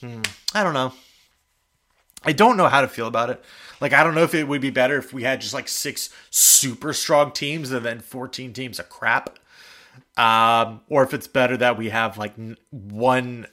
Hmm, 0.00 0.22
I 0.54 0.62
don't 0.62 0.72
know. 0.72 0.94
I 2.22 2.32
don't 2.32 2.56
know 2.56 2.68
how 2.68 2.80
to 2.80 2.88
feel 2.88 3.06
about 3.06 3.28
it. 3.28 3.44
Like 3.82 3.92
I 3.92 4.02
don't 4.02 4.14
know 4.14 4.22
if 4.22 4.34
it 4.34 4.48
would 4.48 4.62
be 4.62 4.70
better 4.70 4.96
if 4.96 5.12
we 5.12 5.24
had 5.24 5.42
just 5.42 5.52
like 5.52 5.68
six 5.68 6.08
super 6.30 6.94
strong 6.94 7.30
teams 7.30 7.72
and 7.72 7.84
then 7.84 8.00
14 8.00 8.54
teams 8.54 8.78
of 8.78 8.88
crap. 8.88 9.38
Um, 10.16 10.80
or 10.88 11.02
if 11.02 11.12
it's 11.12 11.26
better 11.26 11.58
that 11.58 11.76
we 11.76 11.90
have 11.90 12.16
like 12.16 12.32
one 12.70 13.46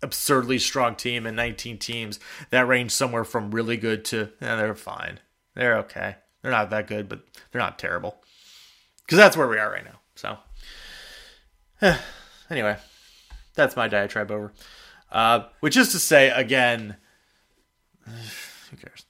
absurdly 0.00 0.60
strong 0.60 0.94
team 0.94 1.26
and 1.26 1.36
19 1.36 1.78
teams 1.78 2.20
that 2.50 2.68
range 2.68 2.92
somewhere 2.92 3.24
from 3.24 3.50
really 3.50 3.76
good 3.76 4.04
to 4.04 4.30
yeah, 4.40 4.54
they're 4.54 4.76
fine. 4.76 5.18
They're 5.56 5.78
okay. 5.78 6.14
They're 6.40 6.52
not 6.52 6.70
that 6.70 6.86
good, 6.86 7.08
but 7.08 7.22
they're 7.50 7.60
not 7.60 7.80
terrible. 7.80 8.22
Because 9.06 9.18
that's 9.18 9.36
where 9.36 9.48
we 9.48 9.58
are 9.58 9.70
right 9.70 9.84
now. 9.84 10.00
So 10.16 10.38
anyway, 12.50 12.76
that's 13.54 13.76
my 13.76 13.88
diatribe 13.88 14.30
over. 14.30 14.52
Uh, 15.10 15.44
which 15.60 15.76
is 15.76 15.92
to 15.92 15.98
say, 15.98 16.30
again, 16.30 16.96
who 18.04 18.76
cares? 18.76 19.06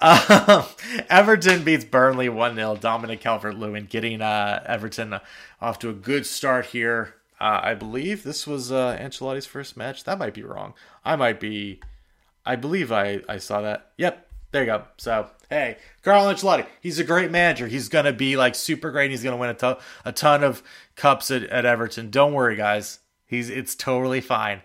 Uh, 0.00 0.66
Everton 1.10 1.64
beats 1.64 1.84
Burnley 1.84 2.28
1 2.28 2.54
0. 2.54 2.76
Dominic 2.76 3.20
Calvert 3.20 3.56
Lewin 3.56 3.86
getting 3.86 4.20
uh, 4.20 4.62
Everton 4.66 5.18
off 5.60 5.78
to 5.80 5.90
a 5.90 5.94
good 5.94 6.26
start 6.26 6.66
here. 6.66 7.14
Uh, 7.40 7.60
I 7.62 7.74
believe 7.74 8.22
this 8.22 8.46
was 8.46 8.70
uh, 8.70 8.96
Ancelotti's 9.00 9.46
first 9.46 9.76
match. 9.76 10.04
That 10.04 10.18
might 10.18 10.34
be 10.34 10.42
wrong. 10.42 10.74
I 11.04 11.16
might 11.16 11.40
be. 11.40 11.80
I 12.46 12.56
believe 12.56 12.92
I, 12.92 13.22
I 13.28 13.38
saw 13.38 13.62
that. 13.62 13.92
Yep, 13.96 14.26
there 14.54 14.62
you 14.62 14.66
go. 14.68 14.84
So, 14.98 15.26
hey, 15.50 15.78
Carlo 16.04 16.32
Ancelotti, 16.32 16.64
he's 16.80 17.00
a 17.00 17.04
great 17.04 17.32
manager. 17.32 17.66
He's 17.66 17.88
to 18.04 18.12
be 18.12 18.36
like 18.36 18.54
super 18.54 18.92
great. 18.92 19.10
He's 19.10 19.24
to 19.32 19.36
win 19.36 19.50
a, 19.50 19.54
to- 19.54 19.78
a 20.04 20.12
ton 20.12 20.44
of 20.44 20.62
cups 20.94 21.32
at, 21.32 21.42
at 21.44 21.64
Everton. 21.66 22.08
Don't 22.08 22.32
worry, 22.32 22.54
guys. 22.54 23.00
He's 23.26 23.50
It's 23.50 23.74
totally 23.74 24.20
fine. 24.20 24.60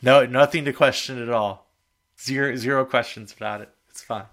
No, 0.00 0.24
nothing 0.24 0.64
to 0.64 0.72
question 0.72 1.20
at 1.20 1.28
all. 1.28 1.70
Zero, 2.18 2.56
zero 2.56 2.86
questions 2.86 3.34
about 3.36 3.60
it. 3.60 3.68
It's 3.90 4.00
fine. 4.00 4.24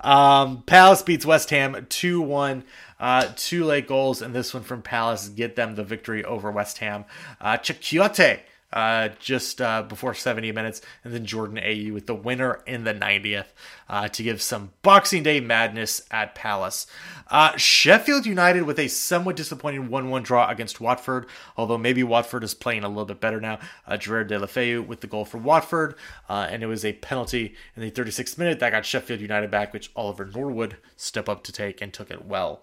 Um, 0.00 0.64
Palace 0.64 1.02
beats 1.02 1.24
West 1.24 1.50
Ham 1.50 1.86
2 1.88 2.20
1. 2.20 2.64
Uh, 2.98 3.28
two 3.36 3.64
late 3.64 3.86
goals, 3.86 4.20
and 4.20 4.34
this 4.34 4.52
one 4.52 4.64
from 4.64 4.82
Palace 4.82 5.28
get 5.28 5.54
them 5.54 5.76
the 5.76 5.84
victory 5.84 6.24
over 6.24 6.50
West 6.50 6.78
Ham. 6.78 7.04
Uh, 7.40 7.56
Chakiote 7.56 8.40
uh, 8.72 9.10
just 9.18 9.60
uh, 9.60 9.82
before 9.82 10.14
70 10.14 10.52
minutes, 10.52 10.82
and 11.04 11.12
then 11.12 11.24
Jordan 11.24 11.56
Ayew 11.56 11.92
with 11.92 12.06
the 12.06 12.14
winner 12.14 12.62
in 12.66 12.84
the 12.84 12.94
90th 12.94 13.46
uh, 13.88 14.08
to 14.08 14.22
give 14.22 14.42
some 14.42 14.72
Boxing 14.82 15.22
Day 15.22 15.40
madness 15.40 16.02
at 16.10 16.34
Palace. 16.34 16.86
Uh, 17.28 17.56
Sheffield 17.56 18.26
United 18.26 18.62
with 18.62 18.78
a 18.78 18.88
somewhat 18.88 19.36
disappointing 19.36 19.88
1 19.88 20.10
1 20.10 20.22
draw 20.22 20.48
against 20.48 20.80
Watford, 20.80 21.26
although 21.56 21.78
maybe 21.78 22.02
Watford 22.02 22.44
is 22.44 22.54
playing 22.54 22.84
a 22.84 22.88
little 22.88 23.04
bit 23.04 23.20
better 23.20 23.40
now. 23.40 23.58
Uh, 23.86 23.96
Gerard 23.96 24.30
Deulofeu 24.30 24.86
with 24.86 25.00
the 25.00 25.06
goal 25.06 25.24
for 25.24 25.38
Watford, 25.38 25.94
uh, 26.28 26.46
and 26.50 26.62
it 26.62 26.66
was 26.66 26.84
a 26.84 26.92
penalty 26.94 27.54
in 27.74 27.82
the 27.82 27.90
36th 27.90 28.38
minute 28.38 28.60
that 28.60 28.70
got 28.70 28.84
Sheffield 28.84 29.20
United 29.20 29.50
back, 29.50 29.72
which 29.72 29.90
Oliver 29.96 30.24
Norwood 30.26 30.76
stepped 30.96 31.28
up 31.28 31.42
to 31.44 31.52
take 31.52 31.80
and 31.80 31.92
took 31.92 32.10
it 32.10 32.24
well. 32.24 32.62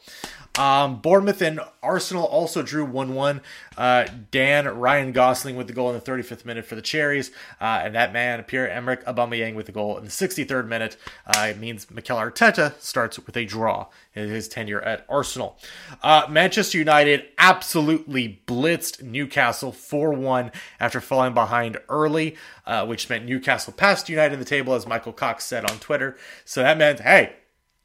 Um, 0.58 1.02
Bournemouth 1.02 1.42
and 1.42 1.60
Arsenal 1.82 2.26
also 2.26 2.62
drew 2.62 2.86
1 2.86 3.16
1. 3.16 3.42
Uh, 3.78 4.06
Dan 4.32 4.68
Ryan 4.68 5.12
Gosling 5.12 5.56
with 5.56 5.68
the 5.68 5.74
goal 5.74 5.93
in 5.94 6.00
the 6.00 6.12
35th 6.12 6.46
minute 6.46 6.66
for 6.66 6.76
the 6.76 6.82
Cherries, 6.82 7.32
uh, 7.62 7.82
and 7.84 7.96
that 7.96 8.14
man, 8.14 8.44
Pierre 8.44 8.70
Emerick 8.70 9.04
Aubameyang, 9.06 9.56
with 9.56 9.68
the 9.68 9.72
goal 9.72 9.98
in 9.98 10.04
the 10.04 10.10
63rd 10.10 10.68
minute. 10.68 10.98
Uh, 11.26 11.48
it 11.50 11.58
means 11.58 11.90
Mikel 11.92 12.18
Arteta 12.18 12.80
starts 12.80 13.20
with 13.20 13.36
a 13.38 13.46
draw 13.46 13.88
in 14.14 14.30
his 14.30 14.48
tenure 14.48 14.82
at 14.82 15.06
Arsenal. 15.10 15.58
Uh, 16.02 16.26
Manchester 16.30 16.78
United 16.78 17.26
absolutely 17.38 18.42
blitzed 18.48 19.02
Newcastle 19.02 19.72
4 19.72 20.14
1 20.14 20.52
after 20.80 21.02
falling 21.02 21.34
behind 21.34 21.78
early, 21.90 22.36
uh, 22.66 22.86
which 22.86 23.10
meant 23.10 23.26
Newcastle 23.26 23.74
passed 23.74 24.10
United 24.10 24.34
in 24.34 24.40
the 24.40 24.46
table, 24.46 24.74
as 24.74 24.88
Michael 24.88 25.14
Cox 25.14 25.46
said 25.46 25.70
on 25.70 25.80
Twitter. 25.80 26.18
So 26.46 26.62
that 26.62 26.78
meant, 26.78 27.02
hey, 27.02 27.34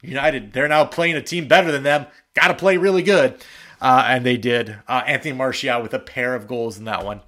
United, 0.01 0.53
they're 0.53 0.67
now 0.67 0.85
playing 0.85 1.15
a 1.15 1.21
team 1.21 1.47
better 1.47 1.71
than 1.71 1.83
them. 1.83 2.05
Got 2.33 2.47
to 2.49 2.53
play 2.53 2.77
really 2.77 3.03
good. 3.03 3.41
Uh, 3.81 4.03
and 4.07 4.25
they 4.25 4.37
did. 4.37 4.77
Uh, 4.87 5.03
Anthony 5.05 5.33
Martial 5.33 5.81
with 5.81 5.93
a 5.93 5.99
pair 5.99 6.35
of 6.35 6.47
goals 6.47 6.77
in 6.77 6.85
that 6.85 7.05
one 7.05 7.21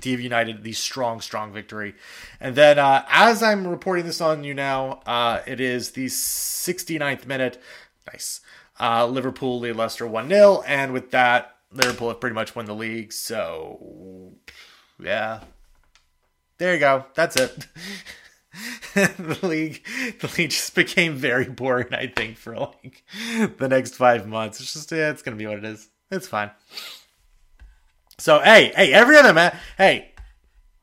give 0.00 0.20
United 0.20 0.62
the 0.62 0.72
strong, 0.72 1.20
strong 1.20 1.52
victory. 1.52 1.94
And 2.38 2.54
then, 2.54 2.78
uh, 2.78 3.04
as 3.08 3.42
I'm 3.42 3.66
reporting 3.66 4.06
this 4.06 4.20
on 4.20 4.44
you 4.44 4.54
now, 4.54 5.00
uh, 5.06 5.40
it 5.46 5.60
is 5.60 5.92
the 5.92 6.06
69th 6.06 7.26
minute. 7.26 7.60
Nice. 8.06 8.40
Uh, 8.78 9.06
Liverpool 9.06 9.60
lead 9.60 9.76
Leicester 9.76 10.06
1 10.06 10.28
0. 10.28 10.62
And 10.66 10.92
with 10.92 11.10
that, 11.10 11.56
Liverpool 11.72 12.08
have 12.08 12.20
pretty 12.20 12.34
much 12.34 12.54
won 12.54 12.66
the 12.66 12.74
league. 12.74 13.12
So, 13.12 14.34
yeah. 15.02 15.40
There 16.58 16.74
you 16.74 16.80
go. 16.80 17.06
That's 17.14 17.36
it. 17.36 17.66
the 18.94 19.38
league 19.42 19.86
the 20.20 20.32
league 20.36 20.50
just 20.50 20.74
became 20.74 21.14
very 21.14 21.44
boring 21.44 21.86
i 21.92 22.08
think 22.08 22.36
for 22.36 22.56
like 22.56 23.04
the 23.58 23.68
next 23.68 23.94
five 23.94 24.26
months 24.26 24.60
it's 24.60 24.72
just 24.72 24.90
yeah 24.90 25.08
it's 25.10 25.22
gonna 25.22 25.36
be 25.36 25.46
what 25.46 25.58
it 25.58 25.64
is 25.64 25.88
it's 26.10 26.26
fine 26.26 26.50
so 28.20 28.40
hey 28.40 28.72
hey 28.76 28.92
every 28.92 29.16
other 29.16 29.32
man 29.32 29.56
hey 29.78 30.12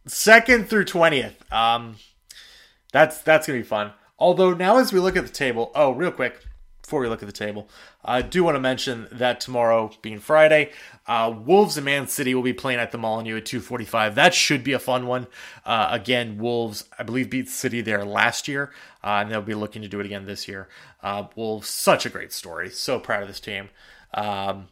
second 0.05 0.69
through 0.69 0.85
20th 0.85 1.35
um 1.51 1.95
that's 2.91 3.19
that's 3.19 3.47
gonna 3.47 3.59
be 3.59 3.63
fun 3.63 3.91
although 4.17 4.53
now 4.53 4.77
as 4.77 4.91
we 4.91 4.99
look 4.99 5.15
at 5.15 5.25
the 5.25 5.31
table 5.31 5.71
oh 5.75 5.91
real 5.91 6.11
quick 6.11 6.47
before 6.87 7.01
we 7.01 7.09
look 7.09 7.21
at 7.21 7.25
the 7.25 7.33
table, 7.33 7.69
I 8.05 8.21
do 8.21 8.45
want 8.45 8.55
to 8.55 8.61
mention 8.61 9.09
that 9.11 9.41
tomorrow, 9.41 9.91
being 10.01 10.19
Friday, 10.19 10.71
uh, 11.05 11.35
Wolves 11.37 11.75
and 11.75 11.83
Man 11.83 12.07
City 12.07 12.33
will 12.33 12.43
be 12.43 12.53
playing 12.53 12.79
at 12.79 12.93
the 12.93 12.97
Molineux 12.97 13.35
at 13.35 13.45
2:45. 13.45 14.15
That 14.15 14.33
should 14.33 14.63
be 14.63 14.71
a 14.71 14.79
fun 14.79 15.05
one. 15.05 15.27
Uh, 15.65 15.89
again, 15.91 16.37
Wolves, 16.37 16.85
I 16.97 17.03
believe, 17.03 17.29
beat 17.29 17.49
City 17.49 17.81
there 17.81 18.05
last 18.05 18.47
year, 18.47 18.71
uh, 19.03 19.19
and 19.19 19.29
they'll 19.29 19.41
be 19.41 19.53
looking 19.53 19.81
to 19.81 19.89
do 19.89 19.99
it 19.99 20.05
again 20.05 20.25
this 20.25 20.47
year. 20.47 20.69
Uh, 21.03 21.25
Wolves, 21.35 21.67
such 21.67 22.05
a 22.05 22.09
great 22.09 22.31
story. 22.31 22.69
So 22.69 23.01
proud 23.01 23.21
of 23.21 23.27
this 23.27 23.41
team. 23.41 23.69
Um, 24.13 24.69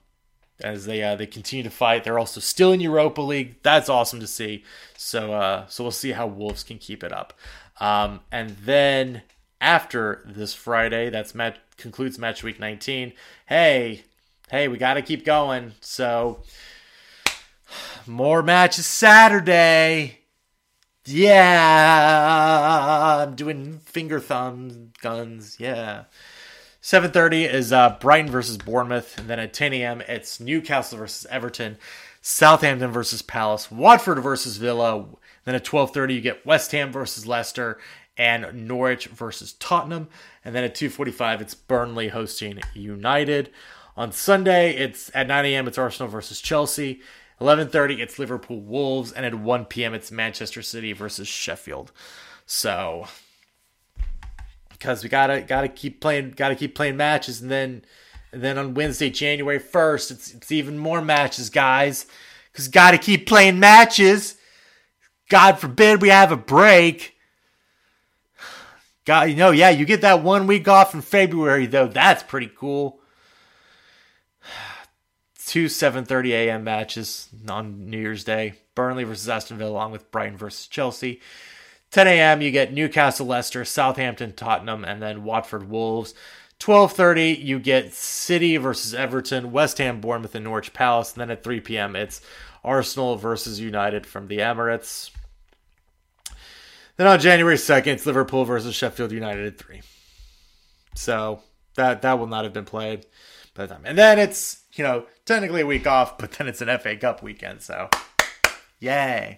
as 0.62 0.86
they 0.86 1.04
uh, 1.04 1.16
they 1.16 1.28
continue 1.28 1.64
to 1.64 1.70
fight, 1.70 2.04
they're 2.04 2.20
also 2.20 2.40
still 2.40 2.72
in 2.72 2.80
Europa 2.80 3.22
League. 3.22 3.56
That's 3.64 3.90
awesome 3.90 4.20
to 4.20 4.28
see. 4.28 4.64
So 4.98 5.34
uh, 5.34 5.68
so 5.68 5.84
we'll 5.84 5.92
see 5.92 6.12
how 6.12 6.28
Wolves 6.28 6.64
can 6.64 6.78
keep 6.78 7.04
it 7.04 7.12
up. 7.12 7.34
Um, 7.80 8.22
and 8.32 8.52
then 8.52 9.24
after 9.60 10.24
this 10.26 10.54
Friday, 10.54 11.10
that's 11.10 11.36
match 11.36 11.58
concludes 11.78 12.20
match 12.20 12.44
week 12.44 12.60
19. 12.60 13.14
Hey, 13.48 14.04
hey, 14.50 14.68
we 14.68 14.78
got 14.78 14.94
to 14.96 15.02
keep 15.02 15.26
going. 15.26 15.74
So, 15.82 16.42
more 18.06 18.44
matches 18.44 18.86
Saturday. 18.86 20.20
Yeah, 21.06 21.38
I'm 23.22 23.36
doing 23.36 23.80
finger 23.80 24.20
thumb 24.20 24.92
guns. 25.02 25.58
Yeah. 25.60 26.06
7:30 26.86 27.52
is 27.52 27.74
uh, 27.74 27.98
Brighton 28.00 28.30
versus 28.30 28.58
Bournemouth, 28.60 29.18
and 29.18 29.28
then 29.28 29.40
at 29.40 29.54
10 29.54 29.74
a.m. 29.74 30.02
it's 30.02 30.40
Newcastle 30.40 31.00
versus 31.00 31.26
Everton, 31.32 31.80
Southampton 32.22 32.92
versus 32.92 33.24
Palace, 33.24 33.72
Watford 33.72 34.22
versus 34.22 34.58
Villa. 34.58 35.04
Then 35.46 35.56
at 35.56 35.66
12:30 35.66 36.14
you 36.14 36.22
get 36.22 36.46
West 36.46 36.72
Ham 36.74 36.92
versus 36.92 37.26
Leicester 37.26 37.80
and 38.20 38.68
Norwich 38.68 39.08
versus 39.08 39.54
Tottenham, 39.54 40.10
and 40.44 40.54
then 40.54 40.64
at 40.64 40.76
2:45 40.76 41.42
it's 41.42 41.56
Burnley 41.56 42.10
hosting 42.10 42.62
United. 42.76 43.50
On 43.98 44.12
Sunday 44.12 44.76
it's 44.76 45.10
at 45.16 45.26
9 45.26 45.44
a.m. 45.44 45.68
it's 45.68 45.80
Arsenal 45.80 46.12
versus 46.12 46.40
Chelsea. 46.40 47.02
11:30 47.42 47.98
it's 48.00 48.20
Liverpool 48.20 48.62
Wolves 48.62 49.12
and 49.12 49.26
at 49.26 49.34
1 49.34 49.66
p.m. 49.66 49.96
it's 49.96 50.12
Manchester 50.12 50.62
City 50.62 50.94
versus 50.94 51.28
Sheffield. 51.28 51.92
So 52.46 53.08
because 54.78 55.04
we 55.04 55.10
got 55.10 55.28
to 55.28 55.42
got 55.42 55.62
to 55.62 55.68
keep 55.68 56.02
playing 56.02 56.32
got 56.32 56.50
to 56.50 56.56
keep 56.56 56.76
playing 56.76 56.98
matches 56.98 57.42
and 57.42 57.50
then 57.50 57.84
and 58.32 58.42
then 58.42 58.58
on 58.58 58.74
Wednesday 58.74 59.10
January 59.10 59.60
1st 59.60 60.12
it's 60.12 60.34
it's 60.34 60.52
even 60.52 60.78
more 60.78 61.02
matches 61.02 61.50
guys 61.50 62.06
cuz 62.54 62.68
got 62.68 62.92
to 62.92 62.98
keep 62.98 63.28
playing 63.28 63.60
matches. 63.60 64.36
God 65.30 65.60
forbid 65.60 66.02
we 66.02 66.10
have 66.10 66.32
a 66.32 66.38
break. 66.38 67.16
God, 69.06 69.30
you 69.30 69.36
know, 69.36 69.52
yeah, 69.52 69.70
you 69.70 69.86
get 69.86 70.02
that 70.02 70.24
one 70.24 70.48
week 70.48 70.68
off 70.68 70.94
in 70.94 71.02
February 71.02 71.66
though. 71.66 71.88
That's 71.88 72.24
pretty 72.24 72.52
cool 72.56 73.00
two 75.46 75.66
7:30 75.66 76.30
a.m. 76.30 76.64
matches 76.64 77.30
on 77.48 77.90
New 77.90 78.00
Year's 78.00 78.24
Day. 78.24 78.56
Burnley 78.76 79.06
versus 79.06 79.30
Aston 79.30 79.58
Villa, 79.58 79.72
along 79.72 79.92
with 79.92 80.12
Brighton 80.12 80.38
versus 80.38 80.68
Chelsea. 80.68 81.22
10 81.92 82.08
a.m. 82.08 82.42
you 82.42 82.52
get 82.52 82.74
Newcastle, 82.74 83.26
Leicester, 83.26 83.64
Southampton, 83.64 84.34
Tottenham, 84.34 84.84
and 84.84 85.02
then 85.02 85.24
Watford 85.24 85.70
Wolves. 85.70 86.14
12:30 86.60 87.44
you 87.44 87.60
get 87.60 87.94
City 87.94 88.58
versus 88.58 88.94
Everton, 88.94 89.52
West 89.52 89.78
Ham, 89.78 90.00
Bournemouth, 90.00 90.36
and 90.36 90.46
Norwich 90.46 90.74
Palace. 90.74 91.14
And 91.14 91.22
then 91.22 91.32
at 91.32 91.44
3 91.44 91.60
p.m. 91.60 91.96
it's 91.96 92.22
Arsenal 92.64 93.18
versus 93.18 93.60
United 93.60 94.06
from 94.06 94.28
the 94.28 94.38
Emirates. 94.38 95.12
Then 96.98 97.08
on 97.08 97.20
January 97.20 97.58
2nd, 97.58 97.88
it's 97.88 98.06
Liverpool 98.06 98.46
versus 98.46 98.74
Sheffield 98.74 99.12
United 99.12 99.46
at 99.46 99.58
3. 99.58 99.82
So 100.96 101.42
that 101.76 102.02
that 102.04 102.20
will 102.20 102.28
not 102.28 102.46
have 102.46 102.54
been 102.54 102.66
played 102.66 103.06
by 103.54 103.66
the 103.66 103.74
time. 103.74 103.84
And 103.86 103.98
then 103.98 104.18
it's, 104.18 104.64
you 104.74 104.84
know, 104.84 105.06
technically 105.26 105.62
a 105.62 105.66
week 105.66 105.88
off, 105.88 106.18
but 106.18 106.32
then 106.34 106.48
it's 106.48 106.62
an 106.62 106.80
FA 106.80 106.96
Cup 106.96 107.22
weekend, 107.22 107.62
so 107.62 107.90
yay. 108.80 109.38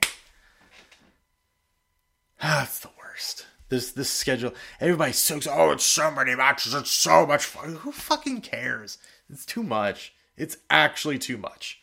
That's 2.41 2.79
the 2.79 2.89
worst. 2.97 3.45
This 3.69 3.91
this 3.91 4.09
schedule, 4.09 4.53
everybody's 4.79 5.17
so 5.17 5.39
oh, 5.51 5.71
it's 5.71 5.83
so 5.83 6.09
many 6.11 6.35
matches, 6.35 6.73
it's 6.73 6.91
so 6.91 7.25
much 7.25 7.45
fun. 7.45 7.75
Who 7.75 7.91
fucking 7.91 8.41
cares? 8.41 8.97
It's 9.29 9.45
too 9.45 9.63
much. 9.63 10.13
It's 10.37 10.57
actually 10.69 11.17
too 11.17 11.37
much. 11.37 11.81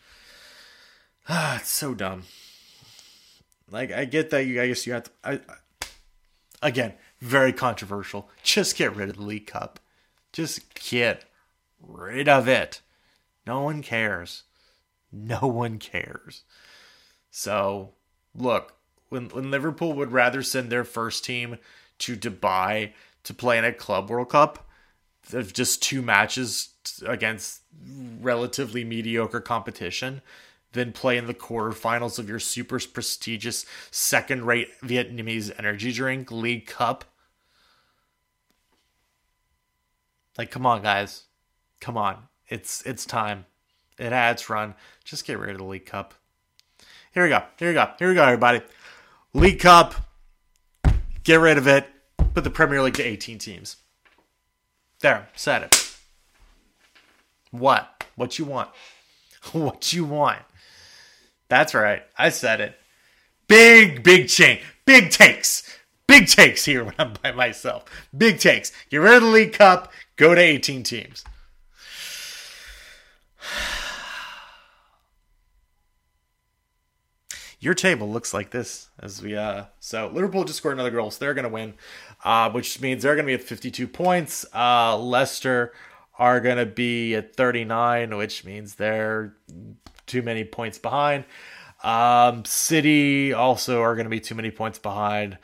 Ah, 1.28 1.56
it's 1.56 1.70
so 1.70 1.94
dumb. 1.94 2.22
Like 3.70 3.92
I 3.92 4.04
get 4.04 4.30
that 4.30 4.46
you, 4.46 4.62
I 4.62 4.68
guess 4.68 4.86
you 4.86 4.94
have 4.94 5.04
to. 5.04 5.10
I, 5.22 5.32
I, 5.32 5.86
again, 6.62 6.94
very 7.20 7.52
controversial. 7.52 8.28
Just 8.42 8.76
get 8.76 8.94
rid 8.94 9.10
of 9.10 9.16
the 9.16 9.22
League 9.22 9.46
Cup. 9.46 9.80
Just 10.32 10.74
get 10.74 11.24
rid 11.80 12.28
of 12.28 12.48
it. 12.48 12.80
No 13.46 13.62
one 13.62 13.82
cares. 13.82 14.44
No 15.12 15.40
one 15.40 15.78
cares. 15.78 16.42
So, 17.30 17.94
look, 18.34 18.74
when, 19.08 19.28
when 19.28 19.50
Liverpool 19.50 19.92
would 19.92 20.12
rather 20.12 20.42
send 20.42 20.70
their 20.70 20.84
first 20.84 21.24
team 21.24 21.58
to 21.98 22.16
Dubai 22.16 22.92
to 23.24 23.34
play 23.34 23.58
in 23.58 23.64
a 23.64 23.72
Club 23.72 24.10
World 24.10 24.30
Cup 24.30 24.68
of 25.32 25.52
just 25.52 25.82
two 25.82 26.02
matches 26.02 26.70
against 27.06 27.62
relatively 28.20 28.84
mediocre 28.84 29.40
competition 29.40 30.20
than 30.72 30.92
play 30.92 31.16
in 31.16 31.26
the 31.26 31.34
quarterfinals 31.34 32.18
of 32.18 32.28
your 32.28 32.38
super 32.38 32.78
prestigious 32.78 33.64
second 33.90 34.44
rate 34.44 34.68
Vietnamese 34.82 35.52
energy 35.58 35.92
drink 35.92 36.30
League 36.30 36.66
Cup. 36.66 37.04
Like, 40.36 40.50
come 40.50 40.66
on, 40.66 40.82
guys. 40.82 41.22
Come 41.80 41.96
on. 41.96 42.28
It's 42.48 42.82
it's 42.82 43.06
time. 43.06 43.46
It 43.98 44.12
had 44.12 44.32
its 44.32 44.50
run. 44.50 44.74
Just 45.04 45.26
get 45.26 45.38
rid 45.38 45.50
of 45.50 45.58
the 45.58 45.64
League 45.64 45.86
Cup. 45.86 46.14
Here 47.12 47.22
we 47.22 47.28
go. 47.28 47.42
Here 47.56 47.68
we 47.68 47.74
go. 47.74 47.90
Here 47.98 48.08
we 48.08 48.14
go, 48.14 48.24
everybody. 48.24 48.60
League 49.34 49.58
Cup. 49.58 49.94
Get 51.24 51.40
rid 51.40 51.58
of 51.58 51.66
it. 51.66 51.86
Put 52.34 52.44
the 52.44 52.50
Premier 52.50 52.80
League 52.82 52.94
to 52.94 53.02
18 53.02 53.38
teams. 53.38 53.76
There. 55.00 55.28
Said 55.34 55.64
it. 55.64 55.96
What? 57.50 58.04
What 58.14 58.38
you 58.38 58.44
want? 58.44 58.70
what 59.52 59.92
you 59.92 60.04
want? 60.04 60.42
That's 61.48 61.74
right. 61.74 62.04
I 62.16 62.30
said 62.30 62.60
it. 62.60 62.78
Big, 63.48 64.02
big 64.02 64.28
change. 64.28 64.62
Big 64.86 65.10
takes. 65.10 65.78
Big 66.06 66.28
takes 66.28 66.64
here 66.64 66.84
when 66.84 66.94
I'm 66.98 67.14
by 67.22 67.32
myself. 67.32 67.84
Big 68.16 68.38
takes. 68.38 68.72
Get 68.88 68.98
rid 68.98 69.14
of 69.14 69.22
the 69.22 69.28
League 69.28 69.52
Cup. 69.52 69.92
Go 70.16 70.34
to 70.34 70.40
18 70.40 70.84
teams. 70.84 71.24
Your 77.64 77.72
table 77.74 78.10
looks 78.10 78.34
like 78.34 78.50
this 78.50 78.88
as 79.00 79.22
we 79.22 79.36
uh 79.36 79.64
so 79.80 80.10
Liverpool 80.12 80.44
just 80.44 80.58
scored 80.58 80.74
another 80.74 80.90
goal, 80.90 81.10
so 81.10 81.24
they're 81.24 81.32
gonna 81.32 81.48
win. 81.48 81.72
Uh, 82.22 82.50
which 82.50 82.80
means 82.82 83.02
they're 83.02 83.16
gonna 83.16 83.26
be 83.26 83.34
at 83.34 83.42
52 83.42 83.88
points. 83.88 84.44
Uh 84.54 84.98
Leicester 84.98 85.72
are 86.18 86.40
gonna 86.40 86.66
be 86.66 87.14
at 87.14 87.34
39, 87.34 88.16
which 88.18 88.44
means 88.44 88.74
they're 88.74 89.34
too 90.06 90.20
many 90.20 90.44
points 90.44 90.78
behind. 90.78 91.24
Um, 91.82 92.44
City 92.44 93.32
also 93.32 93.80
are 93.80 93.94
to 93.96 94.08
be 94.10 94.20
too 94.20 94.34
many 94.34 94.50
points 94.50 94.78
behind. 94.78 95.38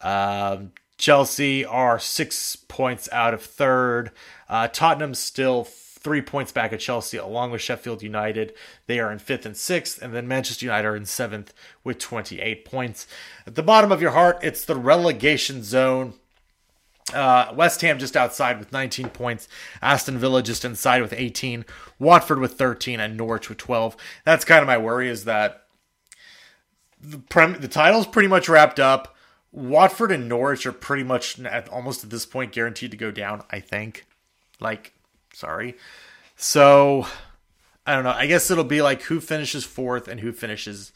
Um, 0.00 0.72
Chelsea 0.98 1.64
are 1.64 1.98
six 1.98 2.56
points 2.56 3.08
out 3.12 3.32
of 3.32 3.42
third. 3.42 4.10
Uh, 4.48 4.68
Tottenham 4.68 5.14
still 5.14 5.64
three 6.00 6.22
points 6.22 6.50
back 6.50 6.72
at 6.72 6.80
Chelsea, 6.80 7.18
along 7.18 7.50
with 7.50 7.60
Sheffield 7.60 8.02
United. 8.02 8.54
They 8.86 8.98
are 8.98 9.12
in 9.12 9.18
fifth 9.18 9.46
and 9.46 9.56
sixth, 9.56 10.00
and 10.00 10.14
then 10.14 10.26
Manchester 10.26 10.66
United 10.66 10.88
are 10.88 10.96
in 10.96 11.04
seventh 11.04 11.52
with 11.84 11.98
28 11.98 12.64
points. 12.64 13.06
At 13.46 13.54
the 13.54 13.62
bottom 13.62 13.92
of 13.92 14.00
your 14.00 14.12
heart, 14.12 14.38
it's 14.42 14.64
the 14.64 14.76
relegation 14.76 15.62
zone. 15.62 16.14
Uh, 17.12 17.52
West 17.54 17.80
Ham 17.82 17.98
just 17.98 18.16
outside 18.16 18.58
with 18.58 18.72
19 18.72 19.08
points. 19.10 19.48
Aston 19.82 20.18
Villa 20.18 20.42
just 20.42 20.64
inside 20.64 21.02
with 21.02 21.12
18. 21.12 21.64
Watford 21.98 22.38
with 22.38 22.54
13 22.54 23.00
and 23.00 23.16
Norwich 23.16 23.48
with 23.48 23.58
12. 23.58 23.96
That's 24.24 24.44
kind 24.44 24.62
of 24.62 24.66
my 24.66 24.78
worry 24.78 25.08
is 25.08 25.24
that 25.24 25.64
the, 27.00 27.18
prem- 27.18 27.60
the 27.60 27.68
title's 27.68 28.06
pretty 28.06 28.28
much 28.28 28.48
wrapped 28.48 28.78
up. 28.78 29.16
Watford 29.52 30.12
and 30.12 30.28
Norwich 30.28 30.64
are 30.66 30.72
pretty 30.72 31.02
much 31.02 31.40
at, 31.40 31.68
almost 31.68 32.04
at 32.04 32.10
this 32.10 32.24
point 32.24 32.52
guaranteed 32.52 32.92
to 32.92 32.96
go 32.96 33.10
down, 33.10 33.42
I 33.50 33.58
think. 33.58 34.06
Like, 34.60 34.94
Sorry. 35.32 35.76
So 36.36 37.06
I 37.86 37.94
don't 37.94 38.04
know. 38.04 38.10
I 38.10 38.26
guess 38.26 38.50
it'll 38.50 38.64
be 38.64 38.82
like 38.82 39.02
who 39.02 39.20
finishes 39.20 39.64
fourth 39.64 40.08
and 40.08 40.20
who 40.20 40.32
finishes 40.32 40.92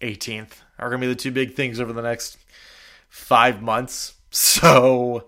18th 0.00 0.52
are 0.78 0.88
going 0.88 1.00
to 1.00 1.06
be 1.06 1.12
the 1.12 1.18
two 1.18 1.32
big 1.32 1.54
things 1.54 1.80
over 1.80 1.92
the 1.92 2.02
next 2.02 2.38
five 3.08 3.62
months. 3.62 4.14
So 4.30 5.24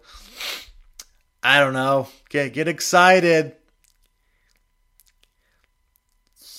I 1.43 1.59
don't 1.59 1.73
know. 1.73 2.09
Get 2.29 2.53
get 2.53 2.69
excited. 2.69 3.57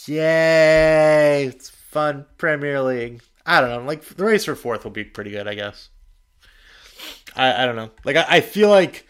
Yay! 0.08 1.46
It's 1.46 1.70
fun 1.70 2.26
Premier 2.40 2.82
League. 2.82 3.22
I 3.46 3.62
don't 3.62 3.70
know. 3.70 3.88
Like 3.88 4.04
the 4.04 4.26
race 4.26 4.46
for 4.46 4.56
fourth 4.56 4.84
will 4.84 4.90
be 4.90 5.04
pretty 5.04 5.30
good, 5.30 5.48
I 5.48 5.54
guess. 5.54 5.90
I, 7.36 7.62
I 7.62 7.66
don't 7.68 7.76
know. 7.76 7.92
Like 8.04 8.16
I, 8.16 8.26
I 8.28 8.42
feel 8.42 8.70
like 8.70 9.06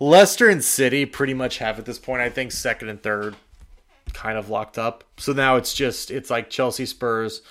Leicester 0.00 0.48
and 0.48 0.62
City 0.62 1.06
pretty 1.06 1.34
much 1.34 1.58
have 1.58 1.78
at 1.78 1.84
this 1.84 1.98
point, 1.98 2.20
I 2.20 2.28
think, 2.28 2.52
second 2.52 2.88
and 2.88 3.02
third 3.02 3.36
kind 4.12 4.38
of 4.38 4.48
locked 4.48 4.78
up. 4.78 5.04
So 5.18 5.32
now 5.32 5.56
it's 5.56 5.74
just 5.74 6.10
it's 6.10 6.30
like 6.30 6.50
Chelsea, 6.50 6.86
Spurs, 6.86 7.42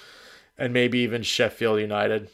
and 0.57 0.73
maybe 0.73 0.99
even 0.99 1.23
Sheffield 1.23 1.79
United, 1.79 2.29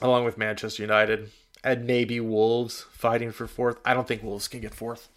along 0.00 0.24
with 0.24 0.38
Manchester 0.38 0.82
United, 0.82 1.30
and 1.62 1.86
maybe 1.86 2.20
Wolves 2.20 2.86
fighting 2.92 3.32
for 3.32 3.46
fourth. 3.46 3.78
I 3.84 3.94
don't 3.94 4.08
think 4.08 4.22
Wolves 4.22 4.48
can 4.48 4.60
get 4.60 4.74
fourth. 4.74 5.08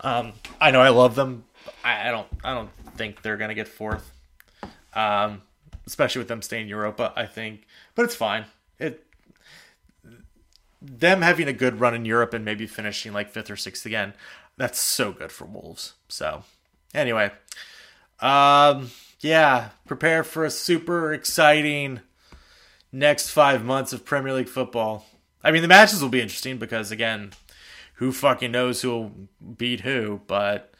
Um, 0.00 0.32
I 0.60 0.70
know 0.70 0.80
I 0.80 0.88
love 0.88 1.14
them. 1.14 1.44
I, 1.84 2.10
don't. 2.10 2.26
I 2.42 2.54
don't 2.54 2.70
think 2.96 3.22
they're 3.22 3.36
gonna 3.36 3.54
get 3.54 3.68
fourth. 3.68 4.10
Um, 4.94 5.42
especially 5.86 6.20
with 6.20 6.28
them 6.28 6.42
staying 6.42 6.68
Europa. 6.68 7.12
I 7.14 7.26
think, 7.26 7.66
but 7.94 8.04
it's 8.04 8.14
fine. 8.14 8.46
It 8.78 9.04
them 10.80 11.22
having 11.22 11.48
a 11.48 11.52
good 11.52 11.80
run 11.80 11.94
in 11.94 12.04
Europe 12.04 12.34
and 12.34 12.44
maybe 12.44 12.66
finishing 12.66 13.12
like 13.12 13.30
fifth 13.30 13.50
or 13.50 13.56
sixth 13.56 13.84
again, 13.86 14.14
that's 14.56 14.78
so 14.78 15.12
good 15.12 15.32
for 15.32 15.44
Wolves. 15.44 15.94
So 16.08 16.44
anyway, 16.94 17.30
um, 18.20 18.90
yeah, 19.20 19.70
prepare 19.86 20.24
for 20.24 20.44
a 20.44 20.50
super 20.50 21.12
exciting 21.12 22.00
next 22.92 23.30
five 23.30 23.64
months 23.64 23.92
of 23.92 24.04
Premier 24.04 24.32
League 24.32 24.48
football. 24.48 25.06
I 25.42 25.50
mean, 25.50 25.62
the 25.62 25.68
matches 25.68 26.02
will 26.02 26.08
be 26.08 26.20
interesting 26.20 26.58
because 26.58 26.90
again, 26.90 27.32
who 27.94 28.12
fucking 28.12 28.50
knows 28.50 28.82
who 28.82 28.90
will 28.90 29.12
beat 29.56 29.80
who? 29.80 30.20
But 30.26 30.72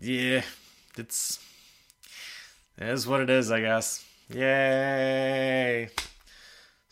yeah, 0.00 0.42
it's 0.96 1.38
it 2.78 2.88
is 2.88 3.06
what 3.06 3.20
it 3.20 3.30
is, 3.30 3.50
I 3.50 3.60
guess. 3.60 4.04
Yay! 4.28 5.90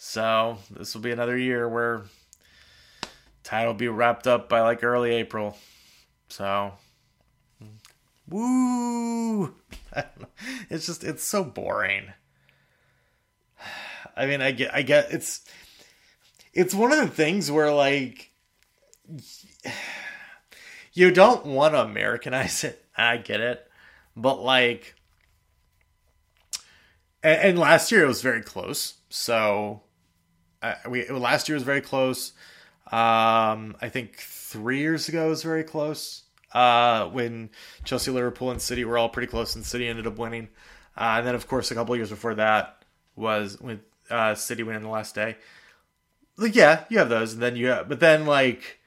So 0.04 0.58
this 0.68 0.94
will 0.94 1.00
be 1.00 1.12
another 1.12 1.38
year 1.38 1.68
where 1.68 2.02
title 3.44 3.72
will 3.72 3.78
be 3.78 3.86
wrapped 3.86 4.26
up 4.26 4.48
by 4.48 4.60
like 4.60 4.82
early 4.82 5.14
April. 5.14 5.56
So 6.28 6.72
woo! 8.28 9.54
it's 10.68 10.86
just 10.86 11.04
it's 11.04 11.22
so 11.22 11.44
boring. 11.44 12.12
I 14.16 14.26
mean, 14.26 14.42
I 14.42 14.50
get, 14.50 14.74
I 14.74 14.82
get, 14.82 15.12
it's, 15.12 15.42
it's 16.52 16.74
one 16.74 16.90
of 16.90 16.98
the 16.98 17.06
things 17.06 17.48
where 17.48 17.72
like, 17.72 18.32
you 20.92 21.12
don't 21.12 21.46
want 21.46 21.74
to 21.74 21.80
Americanize 21.80 22.64
it. 22.64 22.84
I 22.96 23.18
get 23.18 23.40
it, 23.40 23.70
but 24.16 24.42
like, 24.42 24.96
and, 27.22 27.40
and 27.40 27.58
last 27.58 27.92
year 27.92 28.02
it 28.02 28.08
was 28.08 28.20
very 28.20 28.42
close. 28.42 28.94
So, 29.08 29.82
we 30.88 31.08
last 31.08 31.48
year 31.48 31.56
was 31.56 31.64
very 31.64 31.80
close. 31.80 32.32
Um, 32.86 33.76
I 33.80 33.88
think 33.90 34.16
three 34.16 34.78
years 34.78 35.08
ago 35.08 35.28
was 35.28 35.42
very 35.42 35.64
close. 35.64 36.22
Uh, 36.52 37.08
when 37.08 37.48
Chelsea, 37.84 38.10
Liverpool, 38.10 38.50
and 38.50 38.60
City 38.60 38.84
were 38.84 38.98
all 38.98 39.08
pretty 39.08 39.26
close, 39.26 39.56
and 39.56 39.64
City 39.64 39.88
ended 39.88 40.06
up 40.06 40.18
winning. 40.18 40.48
Uh, 40.96 41.14
and 41.16 41.26
then, 41.26 41.34
of 41.34 41.48
course, 41.48 41.70
a 41.70 41.74
couple 41.74 41.96
years 41.96 42.10
before 42.10 42.34
that 42.34 42.84
was 43.16 43.58
when 43.60 43.80
uh, 44.10 44.34
City 44.34 44.62
winning 44.62 44.82
the 44.82 44.88
last 44.88 45.14
day. 45.14 45.36
Like, 46.36 46.54
yeah, 46.54 46.84
you 46.90 46.98
have 46.98 47.08
those, 47.08 47.32
and 47.32 47.42
then 47.42 47.56
you 47.56 47.68
have, 47.68 47.88
but 47.88 48.00
then 48.00 48.26
like 48.26 48.80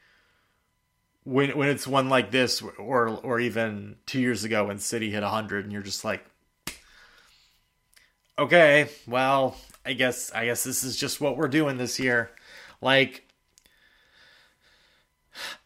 when 1.23 1.57
when 1.57 1.69
it's 1.69 1.87
one 1.87 2.09
like 2.09 2.31
this, 2.31 2.61
or 2.61 3.07
or 3.07 3.39
even 3.39 3.95
two 4.05 4.19
years 4.19 4.43
ago 4.43 4.65
when 4.65 4.79
City 4.79 5.09
hit 5.11 5.23
hundred, 5.23 5.63
and 5.63 5.73
you're 5.73 5.81
just 5.81 6.05
like, 6.05 6.23
okay, 8.37 8.89
well, 9.07 9.57
I 9.85 9.93
guess 9.93 10.31
I 10.33 10.45
guess 10.45 10.63
this 10.63 10.83
is 10.83 10.97
just 10.97 11.21
what 11.21 11.37
we're 11.37 11.47
doing 11.47 11.77
this 11.77 11.99
year. 11.99 12.31
Like, 12.81 13.27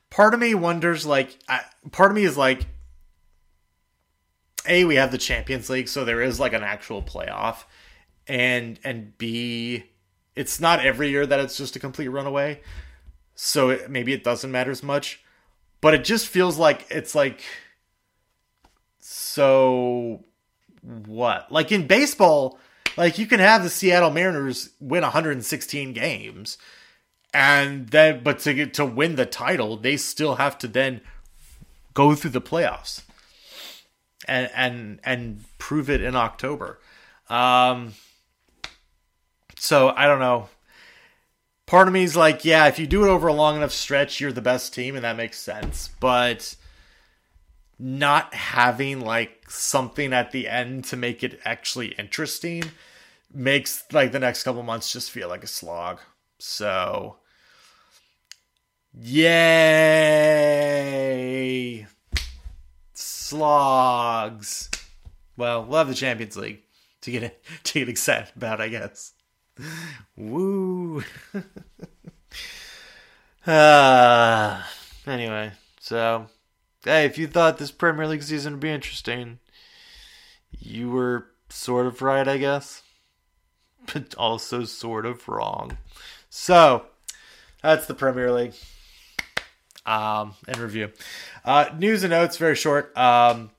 part 0.09 0.33
of 0.33 0.39
me 0.39 0.53
wonders, 0.55 1.05
like, 1.05 1.37
I, 1.47 1.61
part 1.91 2.11
of 2.11 2.15
me 2.15 2.23
is 2.23 2.37
like, 2.37 2.65
a 4.67 4.83
we 4.83 4.95
have 4.95 5.11
the 5.11 5.17
Champions 5.17 5.69
League, 5.69 5.87
so 5.87 6.03
there 6.05 6.21
is 6.21 6.39
like 6.39 6.53
an 6.53 6.63
actual 6.63 7.01
playoff. 7.01 7.63
And 8.27 8.79
and 8.83 9.17
b 9.17 9.85
it's 10.35 10.59
not 10.59 10.85
every 10.85 11.09
year 11.09 11.25
that 11.25 11.39
it's 11.39 11.57
just 11.57 11.75
a 11.75 11.79
complete 11.79 12.09
runaway. 12.09 12.61
So 13.35 13.69
it, 13.69 13.89
maybe 13.89 14.13
it 14.13 14.23
doesn't 14.23 14.51
matter 14.51 14.71
as 14.71 14.83
much. 14.83 15.23
But 15.81 15.93
it 15.93 16.03
just 16.03 16.27
feels 16.27 16.57
like 16.57 16.85
it's 16.89 17.15
like 17.15 17.43
so 18.99 20.23
what? 20.81 21.51
Like 21.51 21.71
in 21.71 21.87
baseball 21.87 22.59
like 22.99 23.17
you 23.17 23.25
can 23.25 23.39
have 23.39 23.63
the 23.63 23.69
Seattle 23.69 24.11
Mariners 24.11 24.69
win 24.79 25.01
116 25.01 25.93
games 25.93 26.57
and 27.33 27.89
then 27.89 28.21
but 28.23 28.39
to 28.39 28.53
get 28.53 28.73
to 28.75 28.85
win 28.85 29.15
the 29.15 29.25
title 29.25 29.77
they 29.77 29.97
still 29.97 30.35
have 30.35 30.57
to 30.59 30.67
then 30.67 31.01
go 31.93 32.13
through 32.13 32.31
the 32.31 32.41
playoffs 32.41 33.01
and 34.27 34.49
and 34.55 34.99
and 35.03 35.43
prove 35.57 35.89
it 35.89 36.01
in 36.01 36.15
October 36.15 36.79
um 37.29 37.93
so 39.59 39.89
I 39.95 40.07
don't 40.07 40.19
know. 40.19 40.47
Part 41.65 41.87
of 41.87 41.93
me 41.93 42.03
is 42.03 42.15
like, 42.15 42.45
yeah, 42.45 42.67
if 42.67 42.79
you 42.79 42.87
do 42.87 43.03
it 43.03 43.09
over 43.09 43.27
a 43.27 43.33
long 43.33 43.57
enough 43.57 43.71
stretch, 43.71 44.19
you're 44.19 44.31
the 44.31 44.41
best 44.41 44.73
team, 44.73 44.95
and 44.95 45.03
that 45.03 45.17
makes 45.17 45.37
sense. 45.37 45.89
But 45.99 46.55
not 47.77 48.33
having 48.33 49.01
like 49.01 49.49
something 49.49 50.11
at 50.13 50.31
the 50.31 50.47
end 50.47 50.85
to 50.85 50.97
make 50.97 51.23
it 51.23 51.39
actually 51.45 51.89
interesting 51.89 52.63
makes 53.33 53.83
like 53.91 54.11
the 54.11 54.19
next 54.19 54.43
couple 54.43 54.63
months 54.63 54.91
just 54.91 55.11
feel 55.11 55.29
like 55.29 55.43
a 55.43 55.47
slog. 55.47 55.99
So 56.39 57.17
yay 58.93 60.39
slogs. 63.29 64.69
Well, 65.37 65.63
we'll 65.63 65.77
have 65.77 65.87
the 65.87 65.93
Champions 65.93 66.35
League 66.35 66.63
to 67.01 67.11
get 67.11 67.43
to 67.63 67.79
get 67.79 67.89
excited 67.89 68.31
about, 68.35 68.59
I 68.61 68.69
guess. 68.69 69.13
Woo. 70.15 71.03
uh, 73.45 74.63
anyway, 75.07 75.51
so 75.79 76.27
hey, 76.83 77.05
if 77.05 77.17
you 77.17 77.27
thought 77.27 77.57
this 77.57 77.71
Premier 77.71 78.07
League 78.07 78.23
season 78.23 78.53
would 78.53 78.61
be 78.61 78.69
interesting, 78.69 79.39
you 80.57 80.89
were 80.89 81.27
sort 81.49 81.85
of 81.87 82.01
right, 82.01 82.27
I 82.27 82.37
guess, 82.37 82.81
but 83.93 84.15
also 84.15 84.63
sort 84.65 85.05
of 85.05 85.27
wrong. 85.27 85.77
So 86.29 86.85
that's 87.61 87.85
the 87.87 87.93
Premier 87.93 88.31
League. 88.31 88.53
Um, 89.85 90.35
in 90.47 90.59
review, 90.59 90.91
uh, 91.45 91.69
news 91.77 92.03
and 92.03 92.11
notes, 92.11 92.37
very 92.37 92.55
short. 92.55 92.95
Um, 92.95 93.49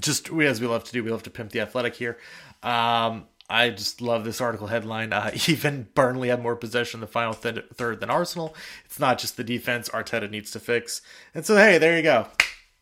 just 0.00 0.30
we, 0.30 0.46
as 0.46 0.60
we 0.60 0.66
love 0.66 0.82
to 0.84 0.92
do, 0.92 1.04
we 1.04 1.10
love 1.10 1.22
to 1.24 1.30
pimp 1.30 1.52
the 1.52 1.60
athletic 1.60 1.94
here. 1.94 2.18
Um, 2.62 3.26
I 3.48 3.70
just 3.70 4.00
love 4.00 4.24
this 4.24 4.40
article 4.40 4.68
headline. 4.68 5.12
Uh, 5.12 5.30
even 5.46 5.88
Burnley 5.94 6.28
had 6.28 6.42
more 6.42 6.56
possession 6.56 6.98
in 6.98 7.00
the 7.02 7.06
final 7.06 7.34
th- 7.34 7.66
third 7.74 8.00
than 8.00 8.10
Arsenal. 8.10 8.54
It's 8.84 8.98
not 8.98 9.18
just 9.18 9.36
the 9.36 9.44
defense 9.44 9.88
Arteta 9.90 10.30
needs 10.30 10.50
to 10.52 10.60
fix. 10.60 11.02
And 11.34 11.44
so, 11.44 11.56
hey, 11.56 11.78
there 11.78 11.96
you 11.96 12.02
go. 12.02 12.28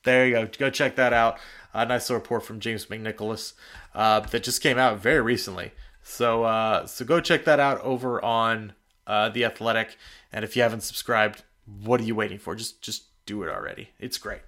There 0.05 0.27
you 0.27 0.33
go. 0.33 0.49
Go 0.59 0.71
check 0.71 0.97
that 0.97 1.13
out. 1.13 1.39
A 1.75 1.85
nice 1.85 2.09
little 2.09 2.23
report 2.23 2.45
from 2.45 2.61
James 2.61 2.87
McNicholas 2.87 3.53
uh, 3.95 4.21
that 4.21 4.43
just 4.43 4.63
came 4.63 4.79
out 4.79 4.99
very 4.99 5.21
recently. 5.21 5.73
So, 6.11 6.43
uh, 6.43 6.87
so 6.87 7.05
go 7.05 7.21
check 7.21 7.45
that 7.45 7.61
out 7.61 7.81
over 7.83 8.23
on 8.23 8.73
uh, 9.07 9.29
the 9.29 9.45
Athletic. 9.45 9.97
And 10.33 10.45
if 10.45 10.57
you 10.57 10.63
haven't 10.63 10.83
subscribed, 10.83 11.45
what 11.83 12.01
are 12.01 12.05
you 12.05 12.17
waiting 12.17 12.39
for? 12.39 12.57
Just, 12.57 12.83
just 12.83 13.05
do 13.27 13.45
it 13.45 13.49
already. 13.49 13.91
It's 13.99 14.19
great. 14.19 14.41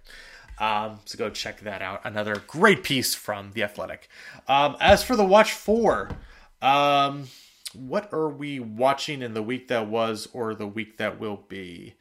Um, 0.58 0.98
so 1.04 1.16
go 1.16 1.30
check 1.30 1.60
that 1.60 1.80
out. 1.80 2.00
Another 2.04 2.42
great 2.46 2.82
piece 2.82 3.14
from 3.14 3.52
The 3.52 3.62
Athletic. 3.62 4.08
Um, 4.48 4.76
as 4.80 5.04
for 5.04 5.14
the 5.14 5.24
Watch 5.24 5.52
4, 5.52 6.10
um, 6.60 7.28
what 7.74 8.12
are 8.12 8.28
we 8.28 8.58
watching 8.58 9.22
in 9.22 9.32
the 9.32 9.42
week 9.42 9.68
that 9.68 9.86
was 9.86 10.28
or 10.32 10.54
the 10.54 10.66
week 10.66 10.98
that 10.98 11.20
will 11.20 11.44
be? 11.48 11.94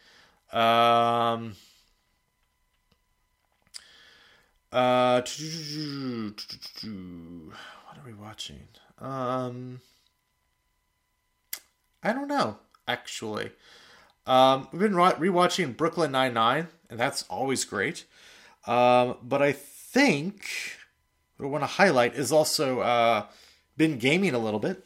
Um, 0.51 1.53
uh, 4.71 5.21
what 5.21 5.27
are 7.97 8.05
we 8.05 8.13
watching? 8.13 8.67
Um, 8.99 9.81
I 12.01 12.13
don't 12.13 12.27
know, 12.27 12.57
actually. 12.87 13.51
Um, 14.25 14.67
we've 14.71 14.81
been 14.81 14.93
rewatching 14.93 15.75
Brooklyn 15.75 16.11
Nine 16.11 16.33
Nine, 16.33 16.67
and 16.89 16.99
that's 16.99 17.23
always 17.23 17.65
great. 17.65 18.05
Um, 18.65 19.17
but 19.23 19.41
I 19.41 19.51
think 19.51 20.45
what 21.37 21.47
I 21.47 21.49
want 21.49 21.63
to 21.63 21.67
highlight 21.67 22.15
is 22.15 22.31
also 22.31 22.79
uh, 22.79 23.25
been 23.75 23.97
gaming 23.97 24.33
a 24.33 24.39
little 24.39 24.59
bit. 24.59 24.85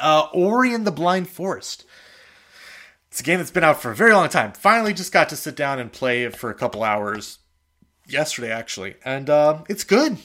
Uh, 0.00 0.28
Ori 0.32 0.72
and 0.72 0.86
the 0.86 0.92
Blind 0.92 1.28
Forest. 1.28 1.84
It's 3.10 3.20
a 3.20 3.24
game 3.24 3.38
that's 3.38 3.50
been 3.50 3.64
out 3.64 3.82
for 3.82 3.90
a 3.90 3.94
very 3.94 4.14
long 4.14 4.30
time. 4.30 4.52
Finally, 4.52 4.94
just 4.94 5.12
got 5.12 5.28
to 5.28 5.36
sit 5.36 5.54
down 5.54 5.78
and 5.78 5.92
play 5.92 6.24
it 6.24 6.34
for 6.34 6.48
a 6.48 6.54
couple 6.54 6.82
hours 6.82 7.38
yesterday, 8.06 8.50
actually, 8.50 8.94
and 9.04 9.28
uh, 9.30 9.62
it's 9.68 9.84
good, 9.84 10.18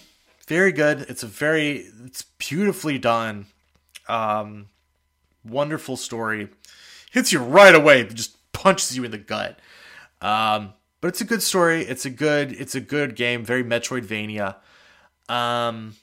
very 0.47 0.71
good. 0.71 1.01
It's 1.01 1.23
a 1.23 1.27
very, 1.27 1.87
it's 2.05 2.23
beautifully 2.37 2.97
done, 2.97 3.47
um, 4.07 4.67
wonderful 5.43 5.97
story. 5.97 6.49
Hits 7.11 7.31
you 7.31 7.39
right 7.39 7.73
away, 7.73 8.03
just 8.05 8.37
punches 8.53 8.95
you 8.95 9.03
in 9.03 9.11
the 9.11 9.17
gut. 9.17 9.59
Um, 10.21 10.73
but 11.01 11.09
it's 11.09 11.21
a 11.21 11.25
good 11.25 11.43
story. 11.43 11.83
It's 11.83 12.05
a 12.05 12.09
good 12.09 12.51
it's 12.53 12.75
a 12.75 12.81
good 12.81 13.15
game, 13.15 13.45
very 13.45 13.63
Metroidvania. 13.63 14.55
Um 15.29 15.95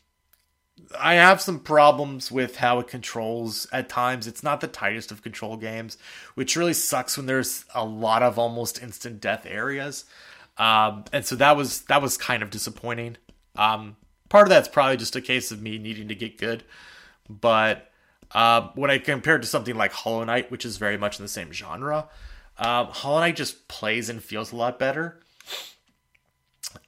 I 0.98 1.14
have 1.14 1.40
some 1.40 1.60
problems 1.60 2.30
with 2.30 2.56
how 2.56 2.78
it 2.78 2.88
controls 2.88 3.66
at 3.72 3.88
times. 3.88 4.26
It's 4.26 4.42
not 4.42 4.60
the 4.60 4.68
tightest 4.68 5.10
of 5.10 5.22
control 5.22 5.56
games, 5.56 5.98
which 6.34 6.56
really 6.56 6.74
sucks 6.74 7.16
when 7.16 7.26
there's 7.26 7.64
a 7.74 7.84
lot 7.84 8.22
of 8.22 8.38
almost 8.38 8.82
instant 8.82 9.20
death 9.20 9.46
areas. 9.46 10.04
Um, 10.56 11.04
and 11.12 11.24
so 11.26 11.36
that 11.36 11.56
was 11.56 11.82
that 11.82 12.00
was 12.00 12.16
kind 12.16 12.42
of 12.42 12.50
disappointing. 12.50 13.16
Um, 13.56 13.96
part 14.28 14.46
of 14.46 14.50
that's 14.50 14.68
probably 14.68 14.96
just 14.96 15.16
a 15.16 15.20
case 15.20 15.50
of 15.50 15.60
me 15.60 15.78
needing 15.78 16.08
to 16.08 16.14
get 16.14 16.38
good, 16.38 16.64
but 17.28 17.90
uh, 18.32 18.68
when 18.74 18.90
I 18.90 18.98
compare 18.98 19.36
it 19.36 19.42
to 19.42 19.48
something 19.48 19.76
like 19.76 19.92
Hollow 19.92 20.24
Knight, 20.24 20.50
which 20.50 20.64
is 20.64 20.76
very 20.76 20.96
much 20.96 21.18
in 21.18 21.24
the 21.24 21.28
same 21.28 21.52
genre, 21.52 22.08
Um, 22.56 22.86
Hollow 22.88 23.20
Knight 23.20 23.36
just 23.36 23.66
plays 23.68 24.08
and 24.08 24.22
feels 24.22 24.52
a 24.52 24.56
lot 24.56 24.78
better. 24.78 25.20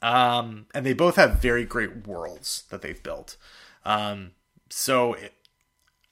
Um, 0.02 0.66
and 0.74 0.84
they 0.84 0.92
both 0.92 1.16
have 1.16 1.42
very 1.42 1.64
great 1.64 2.06
worlds 2.06 2.64
that 2.70 2.82
they've 2.82 3.02
built. 3.02 3.36
Um, 3.84 4.32
so 4.70 5.14
it, 5.14 5.32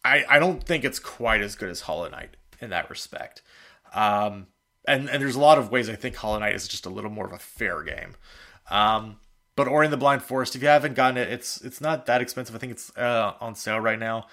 I 0.05 0.25
I 0.29 0.39
don't 0.39 0.63
think 0.63 0.85
it's 0.85 0.99
quite 0.99 1.41
as 1.41 1.55
good 1.57 1.69
as 1.71 1.83
Hollow 1.83 2.09
Knight 2.09 2.37
in 2.61 2.71
that 2.71 2.91
respect. 2.91 3.43
Um, 3.93 4.47
and 4.87 5.09
and 5.09 5.23
there's 5.23 5.37
a 5.37 5.41
lot 5.41 5.59
of 5.59 5.71
ways 5.71 5.89
I 5.89 5.97
think 5.97 6.17
Hollow 6.17 6.39
Knight 6.39 6.55
is 6.55 6.69
just 6.69 6.87
a 6.87 6.91
little 6.91 7.11
more 7.11 7.27
of 7.27 7.33
a 7.33 7.39
fair 7.39 7.83
game. 7.83 8.17
Um, 8.71 9.17
but 9.57 9.69
Ori 9.69 9.87
and 9.87 9.93
the 9.93 9.99
Blind 9.99 10.23
Forest, 10.23 10.57
if 10.57 10.63
you 10.63 10.69
haven't 10.69 10.95
gotten 10.95 11.17
it, 11.17 11.29
it's 11.29 11.61
it's 11.61 11.81
not 11.81 12.07
that 12.07 12.21
expensive. 12.21 12.55
I 12.55 12.59
think 12.59 12.73
it's 12.73 12.97
uh, 12.97 13.35
on 13.41 13.55
sale 13.55 13.81
right 13.81 13.99
now. 13.99 14.27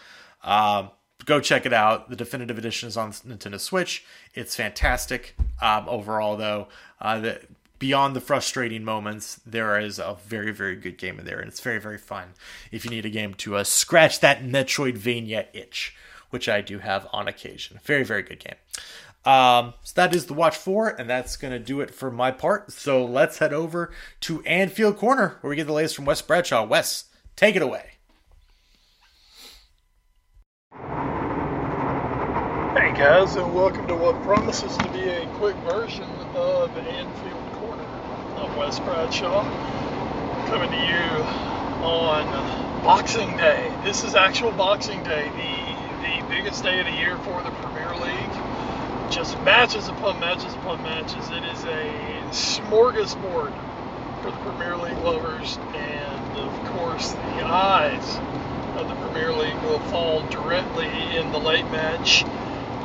Um, 0.44 0.92
go 1.26 1.40
check 1.40 1.66
it 1.66 1.74
out. 1.74 2.10
The 2.10 2.16
definitive 2.16 2.58
edition 2.58 2.88
is 2.88 2.98
on 2.98 3.12
Nintendo 3.12 3.60
Switch. 3.60 4.04
It's 4.34 4.56
fantastic. 4.56 5.36
Um, 5.62 5.88
overall, 5.88 6.36
though, 6.38 6.68
uh, 7.00 7.20
the, 7.20 7.42
beyond 7.78 8.16
the 8.16 8.22
frustrating 8.22 8.84
moments, 8.84 9.40
there 9.46 9.80
is 9.80 10.00
a 10.00 10.18
very, 10.26 10.52
very 10.52 10.76
good 10.76 10.98
game 10.98 11.20
in 11.20 11.26
there, 11.26 11.40
and 11.40 11.48
it's 11.48 11.62
very, 11.62 11.80
very 11.80 11.98
fun. 11.98 12.30
If 12.72 12.86
you 12.86 12.92
need 12.92 13.06
a 13.06 13.10
game 13.10 13.34
to 13.36 13.58
uh, 13.58 13.64
scratch 13.64 14.20
that 14.22 14.44
Metroidvania 14.44 15.48
itch, 15.54 15.96
which 16.30 16.48
I 16.50 16.62
do 16.62 16.80
have 16.80 17.08
on 17.12 17.28
occasion, 17.28 17.80
very, 17.84 18.04
very 18.04 18.24
good 18.24 18.40
game. 18.40 18.56
Um, 19.24 19.76
so 19.84 19.94
that 19.96 20.16
is 20.16 20.26
the 20.26 20.34
watch 20.34 20.58
four, 20.58 20.90
and 20.90 21.08
that's 21.08 21.38
gonna 21.38 21.60
do 21.60 21.80
it 21.82 21.94
for 21.94 22.10
my 22.10 22.32
part. 22.32 22.72
So 22.72 23.06
let's 23.06 23.38
head 23.38 23.54
over 23.54 23.92
to 24.22 24.42
Anfield 24.44 24.98
Corner, 24.98 25.38
where 25.42 25.50
we 25.50 25.56
get 25.56 25.68
the 25.68 25.74
latest 25.74 25.96
from 25.96 26.06
Wes 26.06 26.22
Bradshaw. 26.24 26.66
Wes, 26.66 27.06
take 27.36 27.56
it 27.56 27.62
away. 27.62 27.92
Hey 32.74 32.94
guys, 32.98 33.36
and 33.36 33.54
welcome 33.54 33.88
to 33.88 33.96
what 33.96 34.20
promises 34.24 34.76
to 34.78 34.90
be 34.92 35.02
a 35.02 35.28
quick 35.36 35.56
version 35.58 36.10
of 36.36 36.76
Anfield 36.76 37.54
Corner. 37.54 37.84
I'm 38.38 38.56
Wes 38.58 38.80
Bradshaw, 38.80 39.44
coming 40.48 40.72
to 40.72 40.78
you 40.78 41.24
on 41.86 42.26
Boxing 42.84 43.38
Day. 43.38 43.72
This 43.84 44.04
is 44.04 44.16
actual 44.16 44.52
Boxing 44.52 45.04
Day, 45.04 45.30
the 45.30 45.72
the 46.02 46.28
biggest 46.28 46.64
day 46.64 46.80
of 46.80 46.88
the 46.88 46.94
year 46.94 47.16
for 47.20 47.44
the 47.44 47.52
Premier 47.52 47.94
League. 47.96 48.31
Just 49.12 49.38
matches 49.42 49.90
upon 49.90 50.22
matches 50.22 50.54
upon 50.54 50.82
matches. 50.84 51.30
It 51.32 51.44
is 51.44 51.64
a 51.66 51.92
smorgasbord 52.32 53.52
for 54.24 54.32
the 54.32 54.38
Premier 54.38 54.78
League 54.78 54.98
lovers, 55.04 55.58
and 55.76 56.38
of 56.38 56.78
course, 56.78 57.12
the 57.12 57.46
eyes 57.46 58.18
of 58.80 58.88
the 58.88 58.96
Premier 58.96 59.34
League 59.34 59.62
will 59.64 59.80
fall 59.92 60.22
directly 60.30 60.88
in 61.18 61.30
the 61.34 61.40
late 61.40 61.70
match 61.72 62.24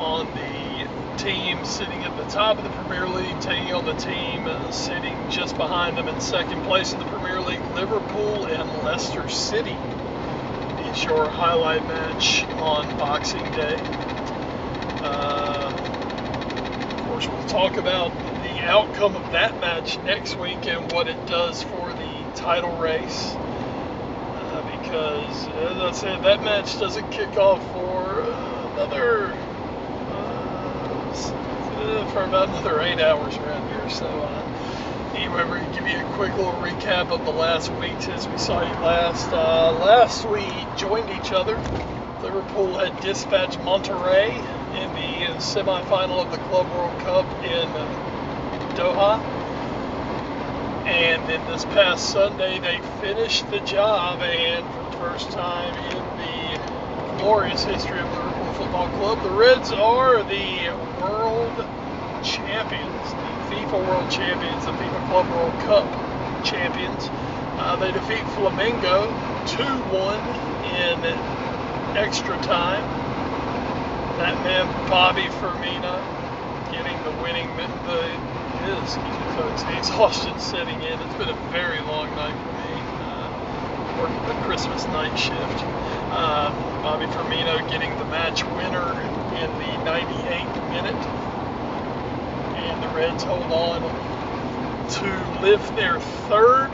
on 0.01 0.27
the 0.35 1.23
team 1.23 1.65
sitting 1.65 2.03
at 2.03 2.17
the 2.17 2.29
top 2.29 2.59
of 2.59 2.65
the 2.65 2.71
Premier 2.71 3.09
League, 3.09 3.41
taking 3.41 3.73
on 3.73 3.85
the 3.85 3.95
team 3.95 4.49
sitting 4.73 5.17
just 5.31 5.57
behind 5.57 5.97
them 5.97 6.09
in 6.09 6.21
second 6.21 6.61
place 6.65 6.93
in 6.93 6.99
the 6.99 7.07
Premier 7.07 7.41
League, 7.41 7.65
Liverpool 7.77 8.47
and 8.47 8.69
Leicester 8.85 9.29
City. 9.29 9.77
It's 10.89 11.05
your 11.05 11.29
highlight 11.29 11.83
match 11.87 12.43
on 12.59 12.99
Boxing 12.99 13.45
Day. 13.53 13.77
Uh, 15.03 15.66
course, 17.17 17.29
we'll 17.31 17.63
talk 17.63 17.79
about 17.79 18.11
the 18.43 18.61
outcome 18.69 19.17
of 19.17 19.33
that 19.33 19.59
match 19.59 19.99
next 20.05 20.39
week 20.39 20.69
and 20.69 20.93
what 20.93 21.09
it 21.09 21.17
does 21.27 21.63
for 21.63 21.89
the 21.95 22.13
title 22.35 22.77
race. 22.77 23.33
Uh, 23.33 24.63
because, 24.69 25.49
as 25.49 25.81
I 25.81 25.91
said, 25.93 26.23
that 26.25 26.45
match 26.45 26.79
doesn't 26.79 27.11
kick 27.11 27.39
off 27.39 27.65
for 27.73 28.21
uh, 28.21 28.69
another 28.75 29.33
for 32.13 32.25
about 32.25 32.51
another 32.51 32.83
eight 32.83 33.01
hours 33.01 33.39
around 33.39 33.67
here. 33.67 33.89
So, 33.89 34.05
uh, 34.05 34.43
anyway, 35.17 35.41
to 35.65 35.75
give 35.75 35.89
you 35.89 36.01
a 36.01 36.17
quick 36.17 36.37
little 36.37 36.61
recap 36.61 37.11
of 37.11 37.25
the 37.25 37.33
last 37.33 37.71
week 37.81 37.97
since 37.99 38.29
we 38.29 38.37
saw 38.37 38.61
you 38.61 38.77
last. 38.85 39.33
Uh, 39.33 39.73
last 39.73 40.31
we 40.31 40.67
joined 40.77 41.09
each 41.09 41.33
other. 41.33 41.57
Liverpool 42.21 42.77
had 42.77 42.95
dispatched 43.01 43.59
Monterrey 43.61 44.56
in 44.77 44.95
the 44.95 45.25
semifinal 45.39 46.23
of 46.23 46.31
the 46.31 46.39
Club 46.39 46.71
World 46.71 46.99
Cup 46.99 47.35
in 47.43 47.69
Doha. 48.75 49.23
And 50.87 51.27
then 51.27 51.47
this 51.47 51.65
past 51.65 52.11
Sunday, 52.11 52.61
they 52.61 52.81
finished 52.81 53.51
the 53.51 53.61
job, 53.61 54.21
and 54.23 54.69
for 54.73 54.85
the 54.85 54.93
first 54.93 55.33
time 55.33 55.75
in 55.77 56.17
the 56.17 56.61
glorious 57.19 57.65
history 57.65 58.01
of 58.03 58.11
Liverpool 58.13 58.53
Football 58.53 58.89
Club, 58.91 59.23
the 59.23 59.31
Reds 59.31 59.73
are 59.73 60.25
the 60.25 60.71
world 61.01 61.61
champions, 62.23 63.15
the 63.15 63.39
FIFA 63.55 63.85
World 63.85 64.11
Champions, 64.11 64.65
the 64.67 64.73
FIFA 64.73 65.05
Club 65.05 65.29
World 65.31 65.59
Cup 65.59 65.97
champions. 66.43 67.13
Uh, 67.59 67.77
they 67.77 67.93
defeat 67.93 68.27
Flamengo 68.27 69.17
2-1 69.47 70.37
in 70.65 71.23
extra 71.95 72.39
time. 72.39 72.87
That 74.19 74.35
man 74.45 74.67
Bobby 74.89 75.29
Firmino 75.41 76.01
getting 76.73 76.97
the 77.05 77.23
winning 77.23 77.47
the 77.87 78.83
excuse 78.83 79.05
me 79.05 79.37
folks, 79.37 79.63
the 79.63 79.79
exhaustion 79.79 80.39
setting 80.41 80.75
in. 80.83 80.99
It's 81.01 81.15
been 81.15 81.29
a 81.29 81.51
very 81.53 81.79
long 81.81 82.09
night 82.17 82.35
for 82.35 82.53
me. 82.53 82.75
Uh, 83.07 84.01
working 84.01 84.27
the 84.27 84.47
Christmas 84.47 84.85
night 84.87 85.17
shift. 85.17 85.63
Uh, 86.11 86.51
Bobby 86.83 87.07
Firmino 87.07 87.59
getting 87.71 87.97
the 87.99 88.05
match 88.07 88.43
winner 88.45 88.91
in 89.39 89.51
the 89.59 89.73
98th 89.87 90.71
minute. 90.71 91.07
And 92.59 92.83
the 92.83 92.89
Reds 92.97 93.23
hold 93.23 93.53
on 93.53 93.83
to 94.91 95.41
lift 95.43 95.77
their 95.77 96.01
third 96.29 96.73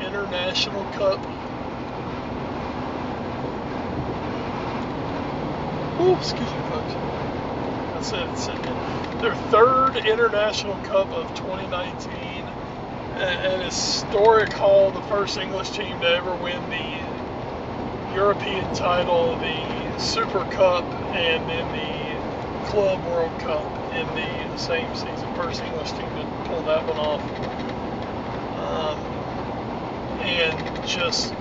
International 0.00 0.84
Cup. 0.92 1.33
Excuse 6.12 6.40
me, 6.40 6.58
folks. 6.68 6.92
That's 7.94 8.12
it. 8.12 8.28
It's 8.28 9.22
their 9.22 9.34
third 9.48 9.96
International 9.96 10.76
Cup 10.84 11.08
of 11.12 11.34
2019. 11.34 12.44
An 13.16 13.60
historic 13.62 14.52
haul, 14.52 14.90
the 14.90 15.00
first 15.04 15.38
English 15.38 15.70
team 15.70 15.98
to 16.00 16.06
ever 16.06 16.34
win 16.34 16.60
the 16.68 18.14
European 18.14 18.74
title, 18.74 19.34
the 19.38 19.98
Super 19.98 20.44
Cup, 20.52 20.84
and 21.14 21.48
then 21.48 21.72
the 21.72 22.68
Club 22.68 23.02
World 23.06 23.40
Cup 23.40 23.64
in 23.94 24.06
the 24.14 24.58
same 24.58 24.94
season. 24.94 25.34
First 25.36 25.62
English 25.62 25.92
team 25.92 26.00
to 26.00 26.42
pull 26.44 26.60
that 26.64 26.86
one 26.86 26.98
off. 26.98 27.22
Um, 28.60 28.98
and 30.20 30.86
just 30.86 31.32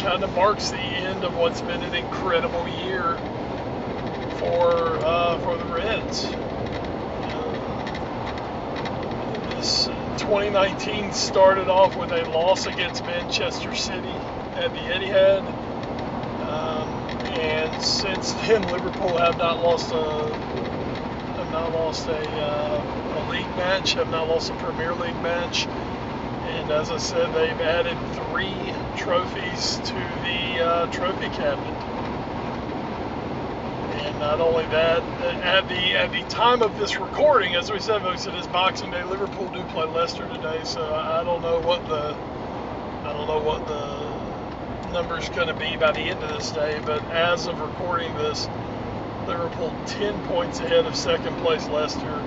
kind 0.00 0.24
of 0.24 0.34
marks 0.34 0.70
the 0.70 0.78
end 0.78 1.22
of 1.22 1.36
what's 1.36 1.60
been 1.60 1.82
an 1.82 1.94
incredible 1.94 2.66
year 2.84 3.16
for 4.38 4.98
uh, 5.04 5.38
for 5.38 5.56
the 5.56 5.64
Reds. 5.64 6.26
Uh, 6.26 7.56
this 9.56 9.86
2019 10.18 11.12
started 11.12 11.68
off 11.68 11.96
with 11.96 12.12
a 12.12 12.24
loss 12.30 12.66
against 12.66 13.04
Manchester 13.04 13.74
City 13.74 14.08
at 14.54 14.72
the 14.72 14.78
Etihad, 14.78 15.42
um, 16.48 16.88
and 17.26 17.82
since 17.82 18.32
then 18.34 18.62
Liverpool 18.68 19.16
have 19.18 19.38
not 19.38 19.60
lost 19.60 19.90
a 19.92 20.36
have 21.36 21.50
not 21.52 21.72
lost 21.72 22.06
a, 22.08 22.30
uh, 22.40 22.82
a 23.16 23.30
league 23.30 23.56
match, 23.56 23.94
have 23.94 24.10
not 24.10 24.28
lost 24.28 24.50
a 24.50 24.54
Premier 24.54 24.94
League 24.94 25.20
match, 25.22 25.66
and 25.66 26.70
as 26.70 26.90
I 26.90 26.98
said, 26.98 27.32
they've 27.34 27.60
added 27.60 27.96
three 28.14 28.54
trophies 28.96 29.78
to 29.78 29.94
the 29.94 30.64
uh, 30.64 30.86
trophy 30.92 31.28
cabinet 31.30 31.77
not 34.18 34.40
only 34.40 34.64
that, 34.66 35.02
at 35.42 35.68
the 35.68 35.96
at 35.96 36.12
the 36.12 36.22
time 36.28 36.62
of 36.62 36.78
this 36.78 36.98
recording, 36.98 37.54
as 37.54 37.70
we 37.70 37.78
said, 37.78 38.02
folks, 38.02 38.26
it 38.26 38.34
is 38.34 38.46
Boxing 38.46 38.90
Day. 38.90 39.02
Liverpool 39.04 39.48
do 39.48 39.62
play 39.64 39.86
Leicester 39.86 40.28
today, 40.28 40.60
so 40.64 40.94
I 40.94 41.24
don't 41.24 41.42
know 41.42 41.60
what 41.60 41.86
the 41.88 42.14
I 43.04 43.12
don't 43.12 43.26
know 43.26 43.38
what 43.40 43.66
the 43.66 44.92
number's 44.92 45.28
going 45.30 45.48
to 45.48 45.54
be 45.54 45.76
by 45.76 45.92
the 45.92 46.00
end 46.00 46.22
of 46.22 46.30
this 46.30 46.50
day. 46.50 46.80
But 46.84 47.02
as 47.10 47.46
of 47.46 47.60
recording 47.60 48.14
this, 48.14 48.48
Liverpool 49.26 49.74
10 49.86 50.26
points 50.26 50.60
ahead 50.60 50.86
of 50.86 50.96
second 50.96 51.36
place 51.38 51.68
Leicester, 51.68 52.22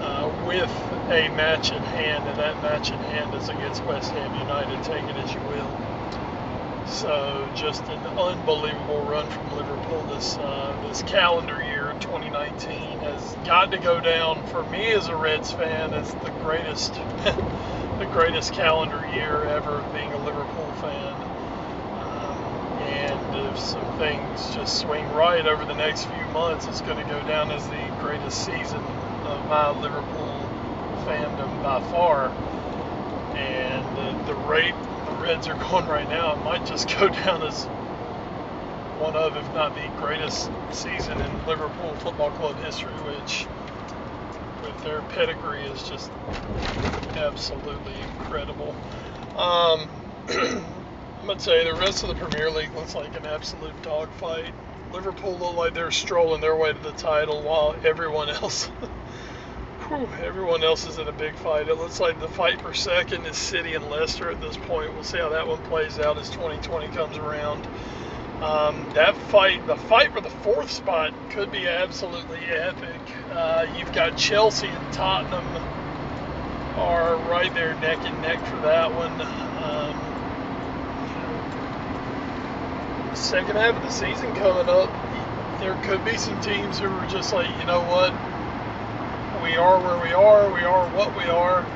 uh, 0.00 0.44
with 0.46 0.70
a 1.10 1.28
match 1.36 1.70
in 1.72 1.82
hand, 1.82 2.28
and 2.28 2.38
that 2.38 2.62
match 2.62 2.90
in 2.90 2.98
hand 2.98 3.34
is 3.34 3.48
against 3.48 3.84
West 3.84 4.12
Ham 4.12 4.34
United. 4.40 4.82
Take 4.84 5.04
it 5.04 5.16
as 5.16 5.32
you 5.32 5.40
will. 5.40 5.89
So 6.90 7.48
just 7.54 7.88
an 7.88 8.04
unbelievable 8.18 9.06
run 9.06 9.24
from 9.26 9.56
Liverpool 9.56 10.02
this 10.06 10.36
uh, 10.38 10.76
this 10.82 11.02
calendar 11.04 11.62
year 11.62 11.94
2019 12.00 12.98
has 12.98 13.36
got 13.46 13.70
to 13.70 13.78
go 13.78 14.00
down 14.00 14.44
for 14.46 14.64
me 14.64 14.90
as 14.92 15.06
a 15.06 15.14
Reds 15.14 15.52
fan 15.52 15.94
as 15.94 16.12
the 16.14 16.30
greatest 16.42 16.92
the 17.98 18.06
greatest 18.12 18.52
calendar 18.54 19.06
year 19.14 19.44
ever 19.44 19.84
being 19.94 20.12
a 20.12 20.18
Liverpool 20.18 20.66
fan. 20.82 21.14
Um, 22.02 22.82
and 22.82 23.36
if 23.36 23.58
some 23.60 23.98
things 23.98 24.54
just 24.54 24.80
swing 24.80 25.06
right 25.14 25.46
over 25.46 25.64
the 25.64 25.76
next 25.76 26.06
few 26.06 26.26
months, 26.34 26.66
it's 26.66 26.80
going 26.82 26.98
to 26.98 27.04
go 27.04 27.22
down 27.22 27.52
as 27.52 27.64
the 27.68 27.88
greatest 28.02 28.44
season 28.44 28.82
of 29.30 29.48
my 29.48 29.70
Liverpool 29.80 30.42
fandom 31.06 31.62
by 31.62 31.80
far. 31.92 32.30
And 33.38 33.84
the, 33.96 34.32
the 34.32 34.34
rate 34.34 34.74
Reds 35.20 35.48
are 35.48 35.54
going 35.54 35.86
right 35.86 36.08
now, 36.08 36.32
it 36.32 36.44
might 36.44 36.64
just 36.64 36.98
go 36.98 37.08
down 37.24 37.42
as 37.42 37.68
one 38.98 39.14
of, 39.16 39.36
if 39.36 39.52
not 39.54 39.74
the 39.74 39.88
greatest 39.96 40.50
season 40.72 41.20
in 41.20 41.46
Liverpool 41.46 41.94
Football 41.96 42.30
Club 42.30 42.56
history, 42.58 42.92
which 43.04 43.46
with 44.62 44.82
their 44.82 45.02
pedigree 45.02 45.62
is 45.62 45.82
just 45.82 46.10
absolutely 47.16 47.94
incredible. 48.02 48.74
Um, 49.36 49.88
I'm 50.28 51.26
gonna 51.26 51.40
say 51.40 51.64
the 51.64 51.74
rest 51.74 52.02
of 52.02 52.08
the 52.08 52.14
Premier 52.14 52.50
League 52.50 52.74
looks 52.74 52.94
like 52.94 53.14
an 53.16 53.26
absolute 53.26 53.82
dogfight. 53.82 54.52
Liverpool 54.92 55.38
look 55.38 55.56
like 55.56 55.74
they're 55.74 55.90
strolling 55.90 56.40
their 56.40 56.56
way 56.56 56.72
to 56.72 56.78
the 56.80 56.92
title, 56.92 57.42
while 57.42 57.76
everyone 57.84 58.28
else, 58.42 58.70
everyone 59.92 60.62
else 60.62 60.86
is 60.86 60.98
in 60.98 61.08
a 61.08 61.12
big 61.12 61.34
fight. 61.36 61.68
It 61.68 61.76
looks 61.76 61.98
like 61.98 62.20
the 62.20 62.28
fight 62.28 62.60
for 62.60 62.72
second 62.72 63.26
is 63.26 63.36
City 63.36 63.74
and 63.74 63.90
Leicester 63.90 64.30
at 64.30 64.40
this 64.40 64.56
point. 64.56 64.94
We'll 64.94 65.02
see 65.02 65.18
how 65.18 65.30
that 65.30 65.48
one 65.48 65.58
plays 65.64 65.98
out 65.98 66.16
as 66.16 66.30
2020 66.30 66.88
comes 66.94 67.16
around. 67.16 67.66
Um, 68.40 68.88
that 68.94 69.16
fight, 69.16 69.66
the 69.66 69.76
fight 69.76 70.12
for 70.12 70.20
the 70.20 70.30
fourth 70.30 70.70
spot, 70.70 71.12
could 71.30 71.50
be 71.50 71.66
absolutely 71.66 72.38
epic. 72.38 73.00
Uh, 73.32 73.66
you've 73.76 73.92
got 73.92 74.16
Chelsea 74.16 74.68
and 74.68 74.92
Tottenham 74.92 75.44
are 76.76 77.16
right 77.28 77.52
there 77.52 77.74
neck 77.80 77.98
and 77.98 78.22
neck 78.22 78.38
for 78.46 78.56
that 78.58 78.94
one. 78.94 79.20
Um, 79.20 80.10
second 83.16 83.56
half 83.56 83.74
of 83.76 83.82
the 83.82 83.90
season 83.90 84.34
coming 84.36 84.68
up, 84.68 84.88
there 85.58 85.74
could 85.82 86.04
be 86.04 86.16
some 86.16 86.40
teams 86.40 86.78
who 86.78 86.86
are 86.86 87.06
just 87.08 87.32
like, 87.32 87.50
you 87.58 87.66
know 87.66 87.82
what, 87.82 88.14
we 89.50 89.56
are 89.56 89.80
where 89.82 90.00
we 90.00 90.12
are, 90.12 90.54
we 90.54 90.62
are 90.62 90.86
what 90.94 91.10
we 91.16 91.24
are. 91.24 91.66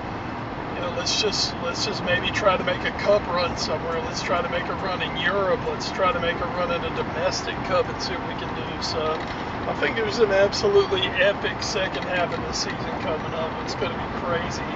You 0.76 0.80
know, 0.80 0.94
let's 0.96 1.20
just 1.20 1.52
let's 1.64 1.84
just 1.84 2.04
maybe 2.04 2.30
try 2.30 2.56
to 2.56 2.62
make 2.62 2.78
a 2.86 2.92
cup 3.02 3.26
run 3.26 3.58
somewhere. 3.58 3.98
Let's 3.98 4.22
try 4.22 4.40
to 4.40 4.48
make 4.48 4.62
a 4.68 4.74
run 4.74 5.02
in 5.02 5.16
Europe. 5.16 5.58
Let's 5.66 5.90
try 5.90 6.12
to 6.12 6.20
make 6.20 6.36
a 6.36 6.46
run 6.54 6.70
in 6.70 6.84
a 6.84 6.94
domestic 6.94 7.56
cup 7.66 7.88
and 7.88 8.00
see 8.00 8.14
what 8.14 8.28
we 8.30 8.38
can 8.38 8.54
do. 8.54 8.82
So 8.82 9.02
I 9.02 9.74
think 9.80 9.96
there's 9.96 10.20
an 10.20 10.30
absolutely 10.30 11.02
epic 11.18 11.60
second 11.64 12.04
half 12.04 12.32
of 12.32 12.38
the 12.46 12.52
season 12.52 12.94
coming 13.02 13.34
up. 13.34 13.50
It's 13.64 13.74
going 13.74 13.90
to 13.90 13.98
be 13.98 14.10
crazy. 14.22 14.70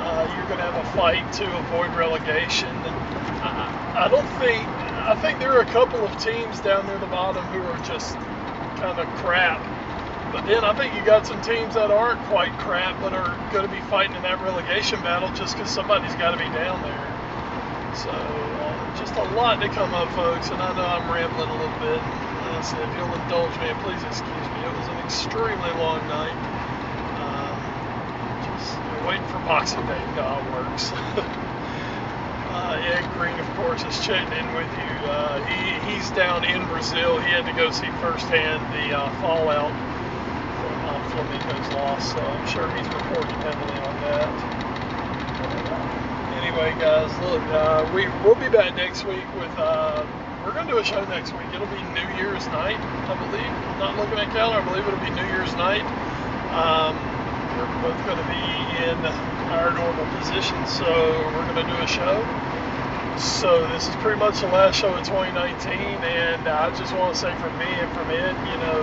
Uh, 0.00 0.24
you're 0.32 0.48
going 0.48 0.56
to 0.56 0.64
have 0.64 0.80
a 0.80 0.88
fight 0.96 1.30
to 1.34 1.44
avoid 1.44 1.94
relegation. 1.94 2.72
I, 3.44 4.06
I 4.06 4.08
don't 4.08 4.28
think 4.40 4.64
I 5.04 5.20
think 5.20 5.38
there 5.38 5.52
are 5.52 5.60
a 5.60 5.66
couple 5.66 6.00
of 6.00 6.16
teams 6.16 6.60
down 6.60 6.86
near 6.86 6.96
the 6.96 7.12
bottom 7.12 7.44
who 7.52 7.60
are 7.60 7.84
just 7.84 8.16
kind 8.80 8.98
of 8.98 9.06
crap. 9.20 9.60
But 10.32 10.46
then 10.46 10.64
I 10.64 10.74
think 10.74 10.94
you 10.94 11.04
got 11.04 11.26
some 11.26 11.42
teams 11.42 11.74
that 11.74 11.90
aren't 11.92 12.24
quite 12.24 12.58
crap, 12.58 13.00
but 13.00 13.14
are 13.14 13.38
going 13.52 13.66
to 13.66 13.72
be 13.72 13.82
fighting 13.82 14.16
in 14.16 14.22
that 14.22 14.40
relegation 14.40 15.02
battle 15.02 15.30
just 15.30 15.56
because 15.56 15.70
somebody's 15.70 16.16
got 16.16 16.32
to 16.32 16.38
be 16.38 16.50
down 16.50 16.82
there. 16.82 17.20
So 17.92 18.10
uh, 18.10 18.90
just 18.94 19.16
a 19.16 19.24
lot 19.24 19.60
to 19.60 19.70
come 19.70 19.94
up, 19.94 20.12
folks. 20.12 20.50
And 20.50 20.62
I 20.62 20.72
know 20.72 20.86
I'm 20.86 21.10
rambling 21.10 21.50
a 21.50 21.56
little 21.56 21.76
bit. 21.76 22.06
Uh, 22.40 22.62
so 22.62 22.80
if 22.82 22.94
you'll 22.96 23.14
indulge 23.14 23.58
me, 23.60 23.74
please 23.74 24.04
excuse 24.04 24.50
me. 24.50 24.64
It 24.64 24.72
was 24.72 24.88
an 24.88 24.98
extremely 24.98 25.72
long 25.72 26.06
night. 26.08 26.40
Um, 27.16 27.76
just 28.40 28.82
waiting 29.06 29.26
for 29.28 29.40
Boxing 29.40 29.86
Day. 29.86 30.10
God 30.16 30.46
works. 30.46 30.92
Uh, 32.44 32.78
Ed 32.80 33.10
Greene, 33.12 33.38
of 33.40 33.50
course, 33.54 33.84
is 33.84 34.00
checking 34.00 34.32
in 34.32 34.52
with 34.52 34.76
you. 34.76 35.06
Uh, 35.06 35.40
he, 35.44 35.80
he's 35.80 36.10
down 36.12 36.44
in 36.44 36.66
Brazil. 36.66 37.20
He 37.20 37.30
had 37.32 37.46
to 37.46 37.52
go 37.52 37.70
see 37.70 37.90
firsthand 37.92 38.70
the 38.74 38.92
uh, 38.98 39.10
fallout 39.20 39.78
from 41.10 41.26
uh, 41.26 41.74
loss, 41.74 42.12
so 42.12 42.18
I'm 42.18 42.46
sure 42.46 42.70
he's 42.76 42.86
reporting 42.86 43.34
heavily 43.42 43.78
on 43.82 43.94
that. 44.06 44.28
Anyway, 46.42 46.70
guys, 46.78 47.10
look, 47.20 47.42
uh, 47.50 47.90
we 47.94 48.06
we'll 48.22 48.34
be 48.34 48.48
back 48.48 48.74
next 48.76 49.04
week 49.04 49.24
with. 49.34 49.52
Uh, 49.58 50.04
we're 50.44 50.52
going 50.52 50.66
to 50.66 50.72
do 50.72 50.78
a 50.78 50.84
show 50.84 51.04
next 51.06 51.32
week. 51.38 51.46
It'll 51.54 51.70
be 51.70 51.82
New 51.94 52.08
Year's 52.18 52.46
night, 52.50 52.74
I 53.06 53.14
believe. 53.14 53.46
I'm 53.46 53.78
not 53.78 53.96
looking 53.96 54.18
at 54.18 54.26
calendar. 54.34 54.58
I 54.58 54.64
believe 54.66 54.82
it'll 54.86 54.98
be 54.98 55.14
New 55.14 55.28
Year's 55.30 55.54
night. 55.54 55.86
Um, 56.50 56.98
we're 57.54 57.70
both 57.78 57.98
going 58.02 58.18
to 58.18 58.26
be 58.26 58.42
in 58.82 58.98
our 59.54 59.70
normal 59.70 60.04
positions, 60.18 60.66
so 60.66 60.90
we're 61.30 61.46
going 61.46 61.62
to 61.62 61.68
do 61.70 61.78
a 61.78 61.86
show. 61.86 62.18
So 63.22 63.62
this 63.70 63.86
is 63.86 63.94
pretty 64.02 64.18
much 64.18 64.40
the 64.40 64.50
last 64.50 64.80
show 64.80 64.90
of 64.90 65.06
2019, 65.06 65.70
and 65.78 66.48
I 66.48 66.74
just 66.74 66.92
want 66.96 67.14
to 67.14 67.20
say 67.20 67.30
from 67.38 67.54
me 67.58 67.70
and 67.70 67.90
from 67.94 68.10
Ed, 68.10 68.34
you 68.50 68.58
know, 68.66 68.82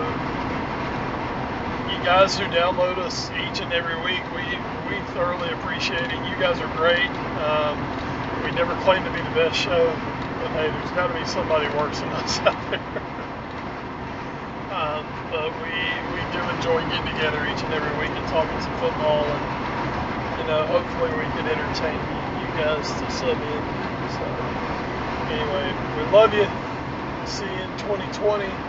you 1.99 2.05
guys 2.05 2.37
who 2.37 2.45
download 2.47 2.97
us 2.99 3.31
each 3.31 3.61
and 3.61 3.73
every 3.73 3.97
week, 4.01 4.31
we 4.31 4.63
we 4.85 5.03
thoroughly 5.03 5.51
appreciate 5.51 6.11
it. 6.11 6.23
You 6.23 6.37
guys 6.37 6.61
are 6.61 6.69
great. 6.69 7.11
Um, 7.35 7.91
we 8.41 8.51
never 8.51 8.75
claim 8.75 9.03
to 9.05 9.11
be 9.11 9.21
the 9.21 9.31
best 9.31 9.57
show, 9.57 9.99
but 10.37 10.51
hey, 10.53 10.71
there's 10.71 10.91
got 10.93 11.07
to 11.07 11.13
be 11.15 11.25
somebody 11.25 11.69
worse 11.69 12.01
than 12.01 12.13
us 12.13 12.41
out 12.47 12.57
there. 12.69 12.81
um, 14.69 15.07
but 15.29 15.59
we 15.59 16.03
we 16.11 16.25
do 16.31 16.49
enjoy 16.49 16.85
getting 16.85 17.05
together 17.07 17.45
each 17.45 17.63
and 17.63 17.73
every 17.73 17.93
week 17.93 18.15
and 18.17 18.27
talking 18.27 18.59
some 18.59 18.75
football, 18.75 19.33
and 19.33 19.45
you 20.35 20.45
know, 20.45 20.67
hopefully 20.67 21.11
we 21.13 21.29
can 21.29 21.47
entertain 21.47 22.09
you 22.33 22.51
guys 22.53 22.95
to 22.97 23.09
sub 23.09 23.41
in. 23.43 23.63
So 24.05 24.47
anyway, 25.29 25.75
we 25.95 26.05
love 26.05 26.33
you. 26.33 26.47
See 27.25 27.55
you 27.55 27.63
in 27.63 27.75
2020. 27.75 28.61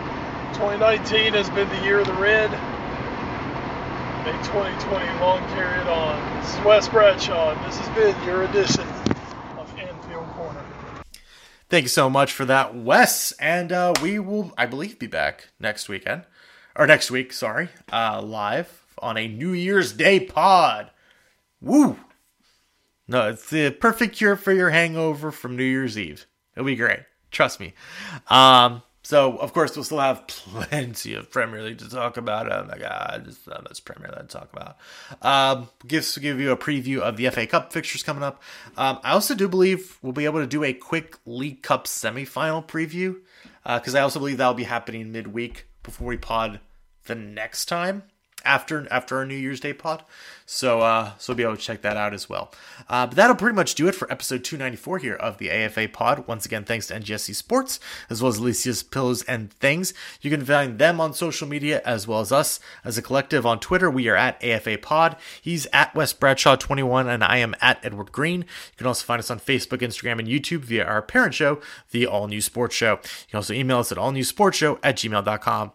2019 0.53 1.33
has 1.35 1.49
been 1.51 1.69
the 1.69 1.77
year 1.79 1.99
of 1.99 2.07
the 2.07 2.15
red. 2.15 2.61
May 4.25 4.33
2020 4.43 5.19
long 5.19 5.39
carry 5.49 5.81
it 5.81 5.87
on. 5.87 6.39
This 6.41 6.53
is 6.53 6.63
Wes 6.63 6.87
Bradshaw, 6.87 7.53
and 7.53 7.65
this 7.65 7.79
has 7.79 7.95
been 7.95 8.23
your 8.23 8.43
edition 8.43 8.87
of 9.57 9.73
Anfield 9.79 10.27
Corner. 10.33 10.63
Thank 11.69 11.83
you 11.85 11.89
so 11.89 12.07
much 12.07 12.31
for 12.31 12.45
that, 12.45 12.75
Wes. 12.75 13.31
And 13.39 13.71
uh, 13.71 13.93
we 13.99 14.19
will, 14.19 14.53
I 14.59 14.67
believe, 14.67 14.99
be 14.99 15.07
back 15.07 15.47
next 15.59 15.89
weekend. 15.89 16.25
Or 16.75 16.85
next 16.85 17.09
week, 17.09 17.33
sorry. 17.33 17.69
Uh, 17.91 18.21
live 18.21 18.85
on 18.99 19.17
a 19.17 19.27
New 19.27 19.53
Year's 19.53 19.91
Day 19.91 20.19
pod. 20.19 20.91
Woo! 21.59 21.97
No, 23.07 23.29
it's 23.29 23.49
the 23.49 23.71
perfect 23.71 24.15
cure 24.15 24.35
for 24.35 24.53
your 24.53 24.69
hangover 24.69 25.31
from 25.31 25.57
New 25.57 25.63
Year's 25.63 25.97
Eve. 25.97 26.27
It'll 26.55 26.67
be 26.67 26.75
great. 26.75 26.99
Trust 27.31 27.59
me. 27.59 27.73
Um, 28.27 28.83
so, 29.03 29.37
of 29.37 29.53
course, 29.53 29.75
we'll 29.75 29.83
still 29.83 29.99
have 29.99 30.27
plenty 30.27 31.15
of 31.15 31.31
Premier 31.31 31.63
League 31.63 31.79
to 31.79 31.89
talk 31.89 32.17
about. 32.17 32.51
Oh 32.51 32.65
my 32.69 32.77
God, 32.77 33.23
just 33.25 33.47
uh, 33.47 33.59
that's 33.61 33.79
Premier 33.79 34.09
League 34.09 34.29
to 34.29 34.37
talk 34.37 34.49
about. 34.53 34.77
Um, 35.21 35.69
gives 35.87 36.17
give 36.17 36.39
you 36.39 36.51
a 36.51 36.57
preview 36.57 36.99
of 36.99 37.17
the 37.17 37.29
FA 37.29 37.47
Cup 37.47 37.73
fixtures 37.73 38.03
coming 38.03 38.23
up. 38.23 38.41
Um, 38.77 38.99
I 39.03 39.11
also 39.11 39.33
do 39.33 39.47
believe 39.47 39.97
we'll 40.01 40.13
be 40.13 40.25
able 40.25 40.39
to 40.39 40.47
do 40.47 40.63
a 40.63 40.73
quick 40.73 41.17
League 41.25 41.63
Cup 41.63 41.85
semifinal 41.85 42.65
preview 42.65 43.17
because 43.63 43.95
I 43.95 44.01
also 44.01 44.19
believe 44.19 44.37
that'll 44.37 44.53
be 44.53 44.63
happening 44.63 45.11
midweek 45.11 45.67
before 45.83 46.07
we 46.07 46.17
pod 46.17 46.59
the 47.05 47.15
next 47.15 47.65
time 47.65 48.03
after 48.43 48.87
after 48.91 49.17
our 49.17 49.25
New 49.25 49.35
Year's 49.35 49.59
Day 49.59 49.73
pod. 49.73 50.03
So 50.45 50.81
uh 50.81 51.11
so 51.17 51.31
we'll 51.31 51.37
be 51.37 51.43
able 51.43 51.55
to 51.55 51.61
check 51.61 51.81
that 51.81 51.97
out 51.97 52.13
as 52.13 52.29
well. 52.29 52.51
Uh, 52.89 53.07
but 53.07 53.15
that'll 53.15 53.35
pretty 53.35 53.55
much 53.55 53.75
do 53.75 53.87
it 53.87 53.95
for 53.95 54.11
episode 54.11 54.43
294 54.43 54.97
here 54.99 55.15
of 55.15 55.37
the 55.37 55.49
AFA 55.49 55.87
pod. 55.87 56.27
Once 56.27 56.45
again, 56.45 56.63
thanks 56.63 56.87
to 56.87 56.93
NGSC 56.93 57.35
Sports 57.35 57.79
as 58.09 58.21
well 58.21 58.29
as 58.29 58.37
Alicia's 58.37 58.83
Pillows 58.83 59.23
and 59.23 59.51
Things. 59.53 59.93
You 60.21 60.29
can 60.29 60.43
find 60.43 60.77
them 60.79 60.99
on 60.99 61.13
social 61.13 61.47
media 61.47 61.81
as 61.85 62.07
well 62.07 62.19
as 62.19 62.31
us 62.31 62.59
as 62.83 62.97
a 62.97 63.01
collective 63.01 63.45
on 63.45 63.59
Twitter. 63.59 63.89
We 63.89 64.07
are 64.09 64.15
at 64.15 64.43
AFA 64.43 64.77
pod. 64.77 65.15
He's 65.41 65.67
at 65.71 65.95
Wes 65.95 66.13
Bradshaw 66.13 66.55
21 66.55 67.07
and 67.07 67.23
I 67.23 67.37
am 67.37 67.55
at 67.61 67.83
Edward 67.83 68.11
Greene. 68.11 68.41
You 68.41 68.77
can 68.77 68.87
also 68.87 69.05
find 69.05 69.19
us 69.19 69.31
on 69.31 69.39
Facebook, 69.39 69.79
Instagram, 69.79 70.19
and 70.19 70.27
YouTube 70.27 70.61
via 70.61 70.85
our 70.85 71.01
parent 71.01 71.33
show, 71.33 71.61
the 71.91 72.05
All 72.05 72.27
New 72.27 72.41
Sports 72.41 72.75
Show. 72.75 72.93
You 72.93 73.27
can 73.29 73.37
also 73.37 73.53
email 73.53 73.79
us 73.79 73.91
at 73.91 73.97
allnewsportsshow 73.97 74.79
at 74.83 74.97
gmail.com. 74.97 75.71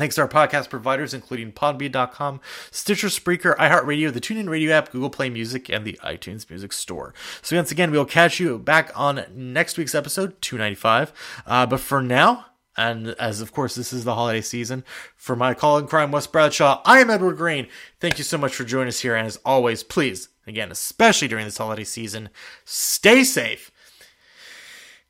Thanks 0.00 0.14
to 0.14 0.22
our 0.22 0.28
podcast 0.28 0.70
providers, 0.70 1.12
including 1.12 1.52
Podbean.com, 1.52 2.40
Stitcher, 2.70 3.08
Spreaker, 3.08 3.54
iHeartRadio, 3.58 4.10
the 4.10 4.18
TuneIn 4.18 4.48
Radio 4.48 4.72
app, 4.72 4.90
Google 4.92 5.10
Play 5.10 5.28
Music, 5.28 5.68
and 5.68 5.84
the 5.84 6.00
iTunes 6.02 6.48
Music 6.48 6.72
Store. 6.72 7.12
So 7.42 7.54
once 7.54 7.70
again, 7.70 7.90
we'll 7.90 8.06
catch 8.06 8.40
you 8.40 8.58
back 8.58 8.98
on 8.98 9.26
next 9.34 9.76
week's 9.76 9.94
episode, 9.94 10.40
295. 10.40 11.42
Uh, 11.44 11.66
but 11.66 11.80
for 11.80 12.00
now, 12.00 12.46
and 12.78 13.08
as 13.08 13.42
of 13.42 13.52
course 13.52 13.74
this 13.74 13.92
is 13.92 14.04
the 14.04 14.14
holiday 14.14 14.40
season, 14.40 14.84
for 15.16 15.36
my 15.36 15.52
call 15.52 15.76
and 15.76 15.86
crime, 15.86 16.10
Wes 16.12 16.26
Bradshaw, 16.26 16.80
I 16.86 17.00
am 17.00 17.10
Edward 17.10 17.36
Greene. 17.36 17.68
Thank 18.00 18.16
you 18.16 18.24
so 18.24 18.38
much 18.38 18.54
for 18.54 18.64
joining 18.64 18.88
us 18.88 19.00
here, 19.00 19.14
and 19.14 19.26
as 19.26 19.36
always, 19.44 19.82
please, 19.82 20.30
again, 20.46 20.70
especially 20.70 21.28
during 21.28 21.44
this 21.44 21.58
holiday 21.58 21.84
season, 21.84 22.30
stay 22.64 23.22
safe 23.22 23.70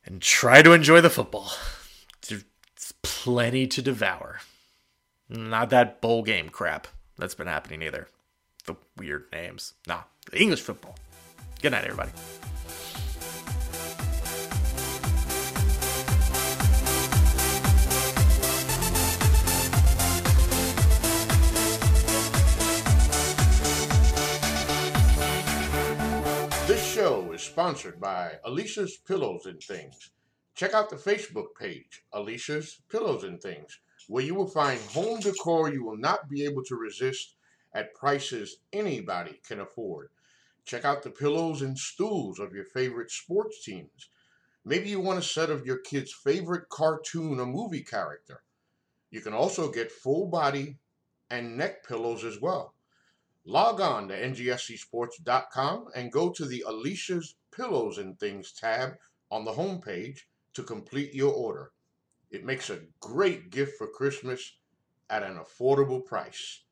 and 0.03 0.21
try 0.21 0.61
to 0.61 0.73
enjoy 0.73 0.99
the 0.99 1.09
football. 1.09 1.49
There's 2.27 2.43
plenty 3.01 3.67
to 3.67 3.81
devour. 3.81 4.41
Not 5.33 5.69
that 5.69 6.01
bowl 6.01 6.23
game 6.23 6.49
crap 6.49 6.87
that's 7.17 7.35
been 7.35 7.47
happening 7.47 7.81
either. 7.81 8.09
The 8.65 8.75
weird 8.97 9.27
names. 9.31 9.75
Nah, 9.87 10.01
English 10.33 10.59
football. 10.59 10.97
Good 11.61 11.71
night, 11.71 11.85
everybody. 11.85 12.11
This 26.67 26.93
show 26.93 27.31
is 27.31 27.41
sponsored 27.41 28.01
by 28.01 28.33
Alicia's 28.43 28.97
Pillows 28.97 29.45
and 29.45 29.61
Things. 29.63 30.11
Check 30.55 30.73
out 30.73 30.89
the 30.89 30.97
Facebook 30.97 31.55
page, 31.57 32.03
Alicia's 32.11 32.81
Pillows 32.89 33.23
and 33.23 33.41
Things 33.41 33.79
where 34.07 34.23
you 34.23 34.35
will 34.35 34.47
find 34.47 34.79
home 34.81 35.19
decor 35.19 35.71
you 35.71 35.83
will 35.83 35.97
not 35.97 36.29
be 36.29 36.43
able 36.45 36.63
to 36.63 36.75
resist 36.75 37.35
at 37.73 37.93
prices 37.93 38.57
anybody 38.73 39.39
can 39.47 39.59
afford. 39.59 40.09
Check 40.65 40.85
out 40.85 41.03
the 41.03 41.09
pillows 41.09 41.61
and 41.61 41.77
stools 41.77 42.39
of 42.39 42.53
your 42.53 42.65
favorite 42.65 43.11
sports 43.11 43.63
teams. 43.63 44.09
Maybe 44.63 44.89
you 44.89 44.99
want 44.99 45.19
a 45.19 45.23
set 45.23 45.49
of 45.49 45.65
your 45.65 45.77
kid's 45.77 46.13
favorite 46.13 46.69
cartoon 46.69 47.39
or 47.39 47.45
movie 47.45 47.83
character. 47.83 48.43
You 49.09 49.21
can 49.21 49.33
also 49.33 49.71
get 49.71 49.91
full 49.91 50.27
body 50.27 50.77
and 51.29 51.57
neck 51.57 51.87
pillows 51.87 52.23
as 52.23 52.39
well. 52.39 52.73
Log 53.43 53.81
on 53.81 54.07
to 54.09 54.13
ngscsports.com 54.15 55.87
and 55.95 56.11
go 56.11 56.29
to 56.29 56.45
the 56.45 56.63
Alicia's 56.67 57.35
Pillows 57.51 57.97
and 57.97 58.19
Things 58.19 58.51
tab 58.51 58.97
on 59.31 59.45
the 59.45 59.53
homepage 59.53 60.19
to 60.53 60.63
complete 60.63 61.13
your 61.13 61.33
order. 61.33 61.71
It 62.31 62.45
makes 62.45 62.69
a 62.69 62.79
great 62.99 63.51
gift 63.51 63.77
for 63.77 63.87
Christmas 63.87 64.53
at 65.09 65.23
an 65.23 65.37
affordable 65.37 66.03
price. 66.03 66.63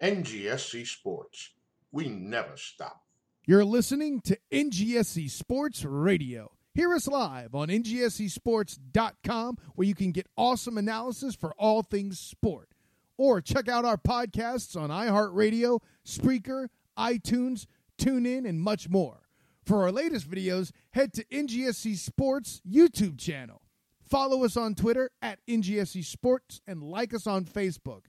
NGSC 0.00 0.86
Sports. 0.86 1.50
We 1.90 2.08
never 2.08 2.56
stop. 2.56 3.02
You're 3.44 3.64
listening 3.64 4.20
to 4.22 4.38
NGSC 4.52 5.30
Sports 5.30 5.84
Radio. 5.84 6.52
Hear 6.74 6.94
us 6.94 7.08
live 7.08 7.54
on 7.54 7.68
ngscsports.com 7.68 9.56
where 9.74 9.88
you 9.88 9.94
can 9.94 10.12
get 10.12 10.28
awesome 10.36 10.78
analysis 10.78 11.34
for 11.34 11.52
all 11.58 11.82
things 11.82 12.20
sport. 12.20 12.68
Or 13.16 13.40
check 13.40 13.68
out 13.68 13.84
our 13.84 13.96
podcasts 13.96 14.80
on 14.80 14.90
iHeartRadio, 14.90 15.80
Spreaker, 16.06 16.68
iTunes, 16.96 17.66
TuneIn, 18.00 18.48
and 18.48 18.60
much 18.60 18.88
more. 18.88 19.22
For 19.64 19.82
our 19.82 19.90
latest 19.90 20.30
videos, 20.30 20.70
head 20.92 21.12
to 21.14 21.24
NGSC 21.24 21.96
Sports 21.96 22.62
YouTube 22.68 23.18
channel. 23.18 23.62
Follow 24.08 24.42
us 24.44 24.56
on 24.56 24.74
Twitter 24.74 25.10
at 25.20 25.38
NGSC 25.46 26.02
Sports 26.02 26.62
and 26.66 26.82
like 26.82 27.12
us 27.12 27.26
on 27.26 27.44
Facebook. 27.44 28.04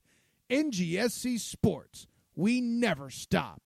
NGSC 0.49 1.37
Sports. 1.39 2.07
We 2.35 2.61
never 2.61 3.09
stop. 3.09 3.61